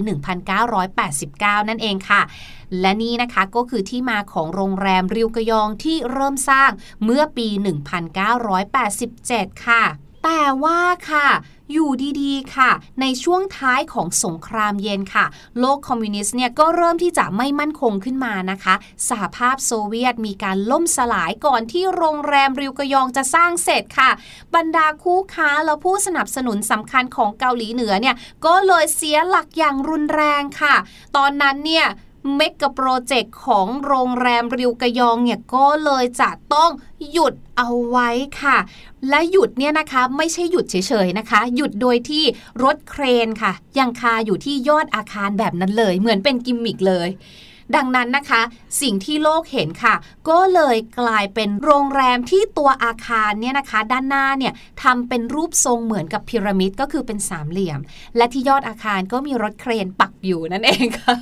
[0.62, 2.22] 1989 นั่นเองค่ะ
[2.80, 6.70] และนี่นะคะก็คือที่มาของโรงแรมริวกยองที่เริ่มสร้าง
[7.04, 7.48] เมื่อปี
[8.76, 9.84] 1987 ค่ะ
[10.28, 11.28] แต่ว่าค่ะ
[11.72, 12.70] อยู่ดีๆ ค่ะ
[13.00, 15.26] ในช่วงท้ายของสงครามเย็นค่ะ
[15.60, 18.74] โลกคอมมิวนิสต์เนี่ยก็เริ่มที่จะไม่มั่นคงขึ้นมานะคะ
[19.08, 24.10] สหภาพโซเวียตมีการล่มสลายก่อนที่โรงแรมริวกยองจะสร้างเสร็จค่ะ
[24.54, 28.16] บรรดาคู่ค้าและผู้สนับสนุนสำคัญของเกาหลีเหนือเนี่ย
[28.46, 30.74] ก็เลยเสียหลักอย่างรุนแรงค่ะ
[31.16, 31.86] ตอนนั้นเนี่ย
[32.34, 36.70] เมกะโปรเจกต์ของโรงแรมริวกะยองเนี่ยก็เลยจะต้อง
[37.10, 38.08] หยุดเอาไว้
[38.42, 38.58] ค่ะ
[39.08, 40.74] และหยุดเนี่ยนะคะไม่ใช่หยุดเฉ
[41.06, 42.24] ยๆนะคะ หยุดโดยที่
[42.64, 47.10] รถเครนค่ะ ยังคาอยู่ที่ยอดอาคารแบบนั้นเลย เหมือนเป็นกิมมิกเลย
[47.76, 48.42] ดังนั้นนะคะ
[48.82, 49.94] สิ่งที่โลกเห็นค่ะ
[50.28, 54.52] ก็เลยกลายเป็นโรงแรมที่ตัวอาคารเนี่ยนะคะ ด้านหน้าเนี่ย
[54.82, 57.80] ทำเป็นรูปทรงเหมือนกับพีระมิดก็คือเป็นสามเหลี่ยม
[58.16, 61.16] และที่ยอดอาคารก็มีรถเครนปักอยู่นั่นเองค่ะ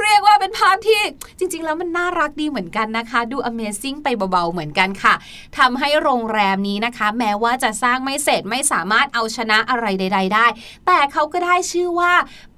[0.00, 1.02] เรียกาพที่
[1.38, 5.14] จริง ๆ แล้วมันน่ารักดีเหมือนกันนะคะ ดู Amazing ไปเบาๆเหมือนกันค่ะ
[5.58, 10.46] ทำให้โรงแรมนี้นะคะ แม้ว่าจะสร้างไม่เสร็จไม่สามารถเอาชนะอะไรใด ๆ ได้
[10.86, 12.14] แต่เขาก็ได้ชื่อว่า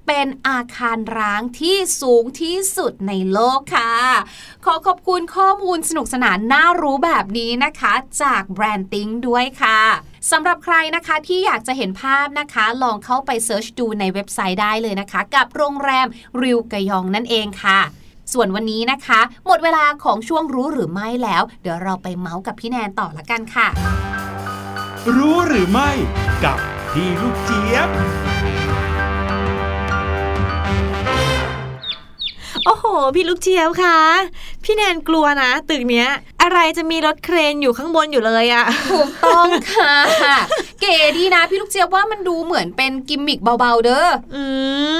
[0.07, 3.93] เป็นอาคารร้างที่สูงที่สุดในโลกค่ะ
[4.65, 7.93] ขอขอบคุณข้อมูลสนุกสนานน่ารู้แบบนี้นะคะ
[8.23, 9.81] จาก branding ด้วยค่ะ
[10.31, 16.07] สำหรับใครนะคะที่อยากจะเห็นภาพนะคะ ลองเข้าไป search ดูในเว็บไซต์ได้เลยนะคะ กับโรงแรม
[16.41, 17.79] ริวกยองนั่นเองค่ะ
[18.33, 23.67] ส่วนวันนี้นะคะ หมดเวลาของช่วงรู้หรือไม่แล้ว เดี๋ยวเราไปเม้าท์กับพี่แนนต่อละกันค่ะ
[25.15, 25.89] รู้หรือไม่
[26.43, 26.57] กับ
[26.91, 27.89] พี่ลูกเจี๊ยบ
[32.67, 33.97] โอ้โห พี่ลูกเจี๊ยบคะ
[34.63, 36.09] พี่แนนกลัวนะ ตึกเนี้ย
[36.41, 39.95] อะไรจะมีรถเครนอยู่ข้างบนอยู่เลยอะถูกต้องค่ะ
[40.81, 44.43] เก๋ดีนะ พี่ลูกเจี๊ยบว่ามันดูเหมือนเป็นกิมมิกเบาๆเด้ออื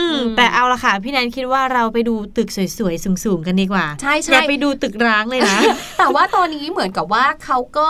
[0.07, 5.57] มอืมแต่เอาละค่ะ พี่แนนคิดว่าเราไปดูตึกสวยๆสูงๆกันดีกว่าใช่ใช่อย่าไปดูตึกร้างเลยนะ
[5.97, 7.89] แต่ว่าตอนนี้เหมือนกับว่าเขาก็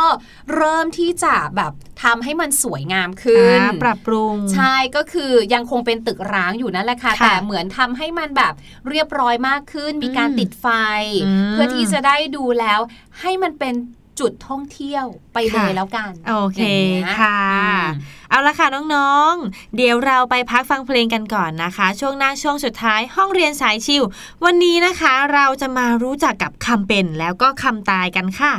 [0.56, 1.74] เริ่มที่จะแบบ
[2.04, 8.54] ทำให้มันสวยงามขึ้น ปรับปรุง ใช่ก็คือยังคงเป็นตึกร้างอยู่นั่นแหละค่ะ แต่เหมือนทำให้มันแบบ
[8.90, 10.68] เรียบร้อยมากขึ้น มีการติดไฟ
[11.52, 12.80] เพื่อที่จะได้ดูแล้ว
[13.20, 13.76] ให้มันเป็น
[14.20, 16.62] จุดท่องเที่ยวไปเลยแล้วกัน โอเค
[17.20, 17.42] ค่ะ
[18.30, 24.04] เอาละค่ะน้องๆ เดี๋ยวเราไปพักฟังเพลงกันก่อนนะคะ ช่วงหน้าช่วงสุดท้ายห้องเรียนสายชิว
[24.46, 28.54] วันนี้นะคะเราจะมารู้จักกับคำเป็นแล้วก็คำตายกันค่ะ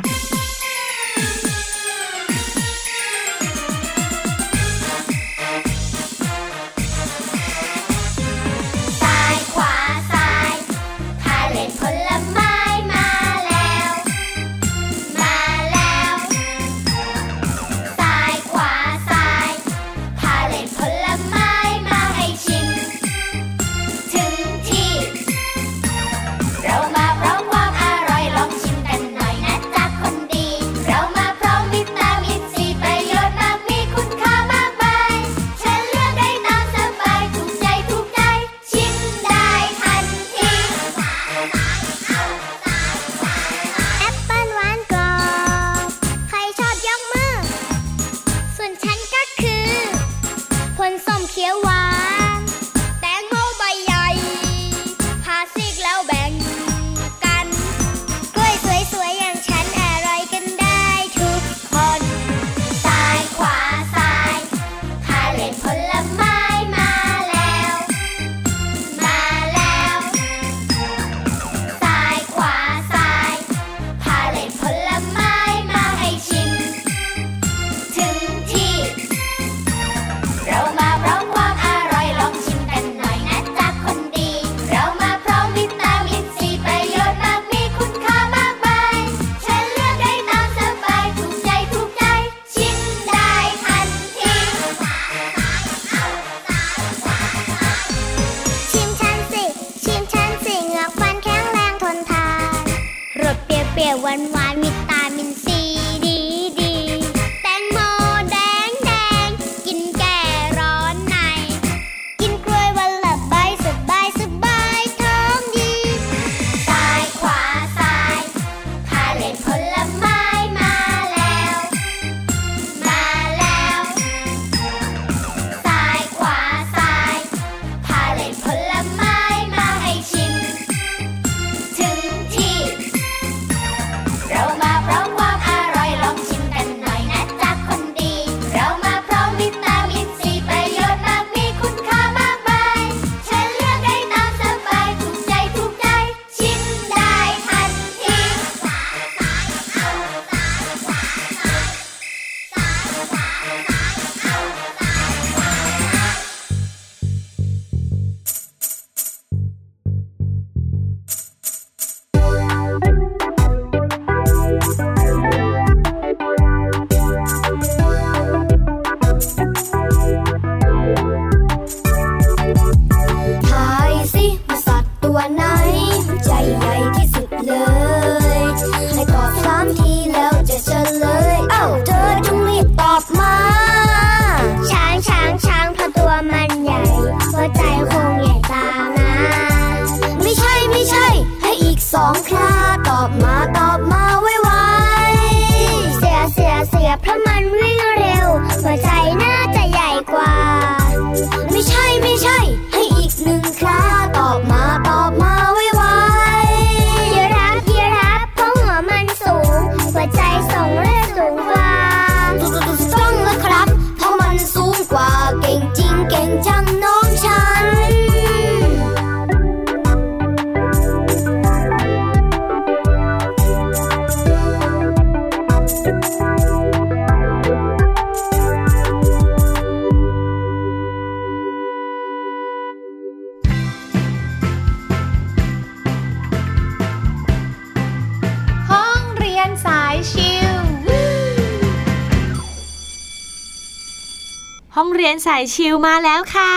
[244.81, 246.55] ห้องเรียนสายชิลมาแล้วค่ะ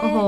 [0.00, 0.18] โอ้โห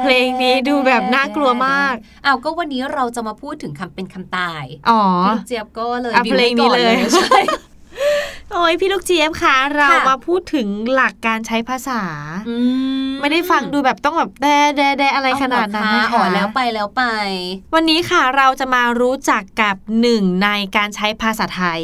[0.00, 5.02] เพลงนี้ดูแบบน่ากลัวมากเอาก็วันนี้เราจะมาพูดถึงคำเป็นคำตาย อ๋อ
[5.46, 7.38] เจี๊ยบก็เลยเพลงนี้เลยใช่
[8.52, 12.02] โอ้ยพี่ลูกเจี๊ยบคะเรามาพูดถึงหลักการใช้ภาษา
[13.20, 17.02] ไม่ได้ฟังดูแบบต้องแบบแด่แด่แดอะไรขนาดนั้นนะอ๋อแล้วไปแล้วไป
[17.74, 21.80] วันนี้ค่ะเราจะมารู้จักกับหนึ่งในการใช้ภาษาไทย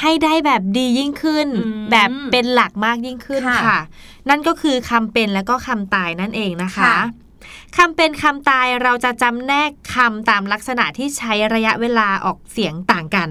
[0.00, 1.48] ให้ได้แบบดียิ่งขึ้น
[1.90, 3.80] แบบเป็นหลักมากยิ่งขึ้นค่ะ
[4.28, 6.94] นั่นก็คือคำเป็นและก็คำตายนั่นเองนะคะ
[7.76, 13.28] คำเป็นคำตายเราจะจำแนกคำตามลักษณะที่ใช้ระยะเวลาออกเสียงต่างกัน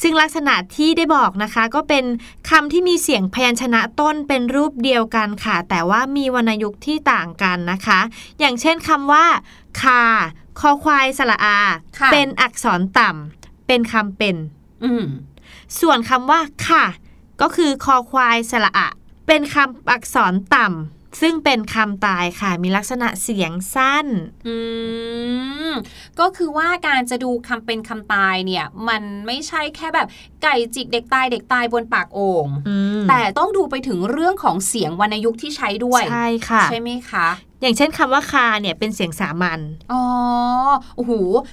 [0.00, 2.04] ซึ่งลักษณะที่ได้บอกนะคะก็เป็น
[2.50, 8.00] คำที่มีเสียงพยัญชนะต้นเป็นรูปเดียวกันค่ะ แต่ว่ามีวรรณยุกต์ที่ต่างกันนะคะ
[8.38, 9.26] อย่างเช่นคำว่า
[9.80, 10.02] คา
[10.60, 11.58] คอควายสระอา
[11.98, 14.36] ค่ะเป็นอักษรต่ำเป็นคำเป็น
[14.84, 15.04] อืม
[15.80, 16.84] ส่วนคำว่า ค่ะ
[17.40, 18.88] ก็คือคอควายสระอะ
[19.26, 24.06] เป็นคำอักษรต่ำ ซึ่งเป็นคำตายค่ะมีลักษณะเสียงสั้น
[24.46, 24.56] อื
[25.70, 25.72] ม
[26.20, 30.06] ก็คือว่าการจะดูคำเป็นคำตายเนี่ย มันไม่ใช่แค่แบบ
[30.42, 37.28] ไก่จิกเด็กตายเด็กตายบนปากโอ่งอืมแต่ต้องดูไปถึงเรื่องของเสียงวรรณยุกต์ที่ใช้ด้วย ใช่ค่ะ ใช่ไหมคะ
[37.60, 39.60] อย่างเช่นคำว่าคาเนี่ยเป็นเสียงสามัญ
[39.92, 40.04] อ๋อ
[40.96, 41.12] โอ้โห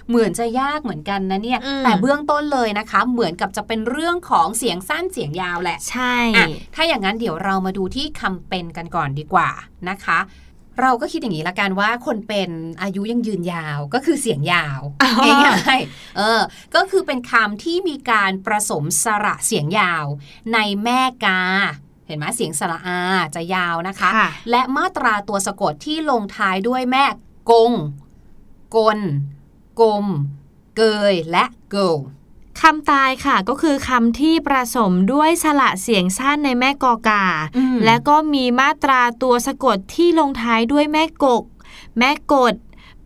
[0.09, 9.49] เหมือนจะยากเหมือนกันนะเนี่ยอืมแต่เบื้องต้นเลยนะคะ เหมือนกับจะเป็นเรื่องของเสียงสั้นเสียงยาวแหละ ใช่อะถ้าอย่างนั้นเดี๋ยวเรามาดูที่คำเป็นกันก่อนดีกว่า
[9.89, 10.19] นะคะ
[10.81, 12.49] เราก็คิดอย่างนี้ละกันว่าคนเป็น
[12.81, 15.11] อายุยังยืนยาวก็คือเสียงยาวอ๋อ
[15.45, 16.41] ง่ายๆเออ
[16.75, 20.05] ก็คือเป็นคำที่มีการประสมสระเสียงยาว
[20.53, 21.41] ในแม่กา
[22.07, 22.99] เห็นไหมเสียงสระอา
[23.35, 27.05] จะยาวนะคะค่ะและมาตราตัวสะกดที่ลงท้ายด้วยแม่
[27.51, 27.71] กง
[28.75, 28.99] กล
[29.81, 30.05] กลม
[30.77, 30.81] เก
[31.11, 31.97] ย และเกล
[32.61, 37.23] คำตายค่ะก็คือคำที่ประสมด้วยสระเสียงสั้นในแม่กอกา
[37.57, 41.43] อืมและก็มีมาตราตัวสะกดที่ลงท้ายด้วยแม่กก
[41.99, 42.55] แม่กด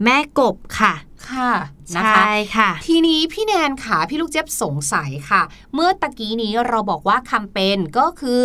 [0.04, 0.94] แม่กบค่ะ
[1.30, 1.52] ค่ะ
[1.98, 5.42] นะคะ ใช่ค่ะ ทีนี้พี่แนนค่ะ พี่ลูกเจี๊ยบสงสัยค่ะ
[5.74, 8.42] เมื่อตะกี้นี้เราบอกว่าคำเป็นก็คือ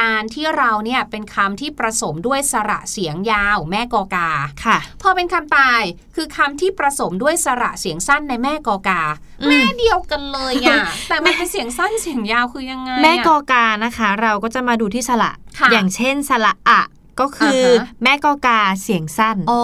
[0.00, 4.30] การที่เราเนี่ยเป็นคำที่ประสมด้วยสระเสียงยาวแม่กอกา
[4.64, 5.82] ค่ะ พอเป็นคำตาย
[6.16, 9.02] คือคำที่ประสมด้วยสระเสียงสั้นในแม่กอกา
[9.42, 10.78] อืมแม่เดียวกันเลยอะ
[11.08, 16.82] แต่มันเป็นเสียงสั้นเสียงยาวคือยังไงอะแม่กอกานะคะ เราก็จะมาดูที่สระค่ะอย่างเช่นสระอะ
[17.20, 19.62] ก็คือออฮะแม่กอกาเสียงสั้นอ๋อ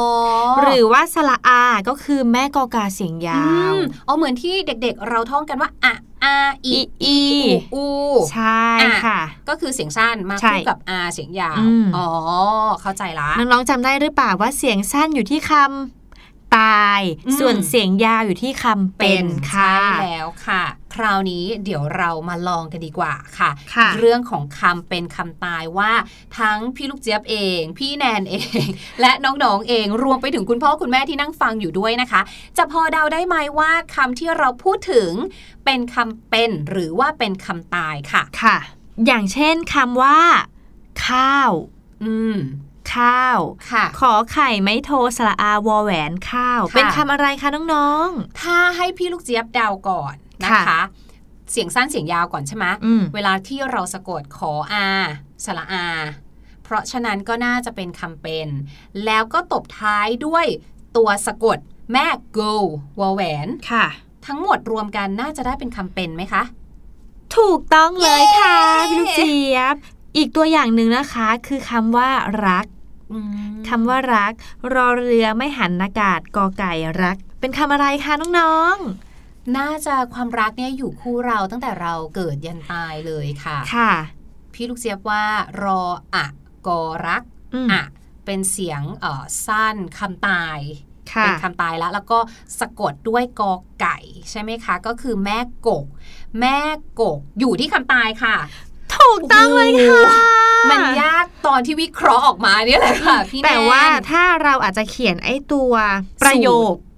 [0.62, 5.94] หรือว่าสระอา ก็คือแม่กอกาเสียงยาวอืมอ๋อเหมือนที่เด็กๆ เราท่องกันว่าอะ
[6.24, 6.34] อา
[6.66, 6.72] อี
[7.04, 7.42] อีอี
[7.74, 7.84] อู
[8.32, 12.08] ใช่อะค่ะ ก็คือเสียงสั้นมาใช่คู่กับอาเสียงยาวอืมอ๋อ
[12.82, 16.03] เข้าใจละน้องๆจำได้หรือเปล่าว่าเสียงสั้นอยู่ที่คำ
[16.58, 25.92] ตายอืมส่วนเสียงยาวอยู่ที่คำเป็นค่ะใช่แล้วค่ะ คราวนี้เดี๋ยวเรามาลองกันดีกว่าค่ะค่ะเรื่องของคำเป็นคำตายว่า
[26.38, 28.66] ทั้งพี่ลูกเจี๊ยบเอง พี่แนนเอง
[29.00, 32.20] และน้องๆเองรวมไปถึงคุณพ่อคุณแม่ที่นั่งฟังอยู่ด้วยนะคะ
[32.56, 35.10] จะพอเดาได้ไหมว่าคำที่เราพูดถึง
[35.64, 38.56] เป็นคำเป็นหรือว่าเป็นคำตายค่ะค่ะ
[39.06, 40.18] อย่างเช่นคำว่า
[41.06, 41.52] ข้าว
[42.04, 42.36] อืม
[42.94, 43.38] ข้าว
[43.70, 48.08] ค่ะขอไข่ไม้โทสระอาวอแหวนข้าวค่ะเป็นคำอะไรคะน้อง
[48.40, 50.14] ถ้าให้พี่ลูกเจี๊ยบเดาก่อน
[50.44, 50.80] นะคะค่ะ
[51.50, 54.86] เสียงสั้นเสียงยาวก่อนใช่ไหมอืมเวลาที่เราสะกดขออา
[55.44, 55.86] สระอา
[56.62, 58.48] เพราะฉะนั้นก็น่าจะเป็นคำเป็น
[59.04, 60.46] แล้วก็ตบท้ายด้วย
[60.96, 61.58] ตัวสะกด
[61.92, 62.06] แม่
[62.38, 62.54] go
[63.00, 63.86] วอแหวนๆค่ะ
[64.26, 66.42] ทั้งหมดรวมกันน่าจะได้เป็นคำเป็นไหมคะ
[67.36, 68.56] ถูกต้องเลยค่ะ
[68.88, 69.76] เย้พี่ลูกเจี๊ยบ
[70.16, 72.10] อีกตัวอย่างหนึ่งนะคะคือคำว่า
[72.46, 72.66] รัก
[73.12, 73.18] อื
[73.52, 74.32] มคำว่ารัก
[74.74, 78.76] รอเรือไม่หันอากาศกอไก่รัก เป็นคำอะไรคะน้อง
[79.58, 83.92] น่าจะความรักเนี่ยอยู่คู่เราตั้งแต่เราเกิดยันตายเลยค่ะๆค่ะ
[84.54, 85.24] พี่ลูกเจี๊ยบว่า
[85.62, 85.82] รอ
[86.14, 86.26] อะ
[86.66, 87.22] กอรัก
[87.54, 87.82] อืมอะ
[88.24, 90.58] เป็นเสียงเอ่อสั้นคำตาย
[91.12, 92.18] ค่ะเป็นคำตายแล้ว แล้วก็
[92.60, 93.98] สะกดด้วยกอไก่
[94.30, 95.38] ใช่ไหมคะ ก็คือแม่
[95.68, 95.86] กก
[96.40, 96.58] แม่
[97.00, 98.36] กกอยู่ที่คำตายค่ะ
[98.98, 100.24] ถูกต้องเลยค่ะ
[100.70, 105.72] มันยากตอนที่วิเคราะห์ออกมาเนี่ยแหละค่ะพี่แนนแต่ว่าถ้าเราอาจจะเขียนไอ้ตัว
[106.22, 106.93] ประโยคเออ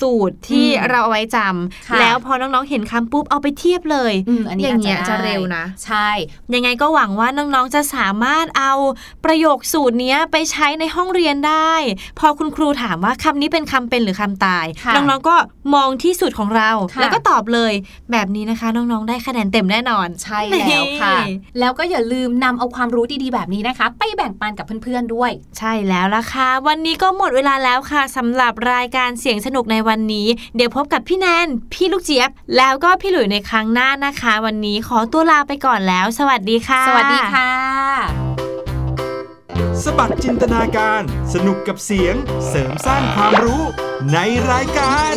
[0.00, 1.38] สูตรที่อืมเราเอาไว้จ
[1.88, 6.08] ค่ะำแล้วพอน้องๆเห็นคำปุ๊บเอาไปเทียบเลยอืมอันนี้อย่างเงี้ยอาจจะได้เร็วนะ ใช่
[6.54, 8.72] ยังไงก็หวังว่าน้องๆจะสามารถเอา
[9.24, 11.72] ประโยคสูตรเนี้ยไปใช้ในห้องเรียนได้
[12.18, 15.36] พอคุณครูถามว่าคำนี้เป็นคำเป็นหรือคำตายค่ะน้องๆก็
[15.74, 17.72] มองที่สูตรของเราค่ะแล้วก็ตอบเลย
[18.12, 30.26] แบบนี้นะคะ น้องๆได้คะแนนเต็มแน่นอน ใช่แล้วค่ะนี่แล้วก็อย่าลืมนำเอาความรู้ดีๆแบบนี้นะคะ ไปแบ่งปันกับเพื่อนๆด้วย ใช่แล้วล่ะค่ะ วันนี้ก็หมดเวลาแล้วค่ะสำหรับรายการเสียงสนุกในวันนี้
[30.56, 37.50] เดี๋ยวพบกับพี่แนน พี่ลูกเจี๊ยบ แล้วก็พี่หลุยในครั้งหน้านะคะ วันนี้ขอตัวลาไปก่อนแล้ว สวัสดีค่ะ สวัสดีค่ะ
[39.84, 41.02] สบัดจินตนาการ
[41.34, 42.14] สนุกกับเสียง
[42.48, 43.62] เสริมสร้างความรู้
[44.12, 44.18] ใน
[44.50, 45.14] รายการ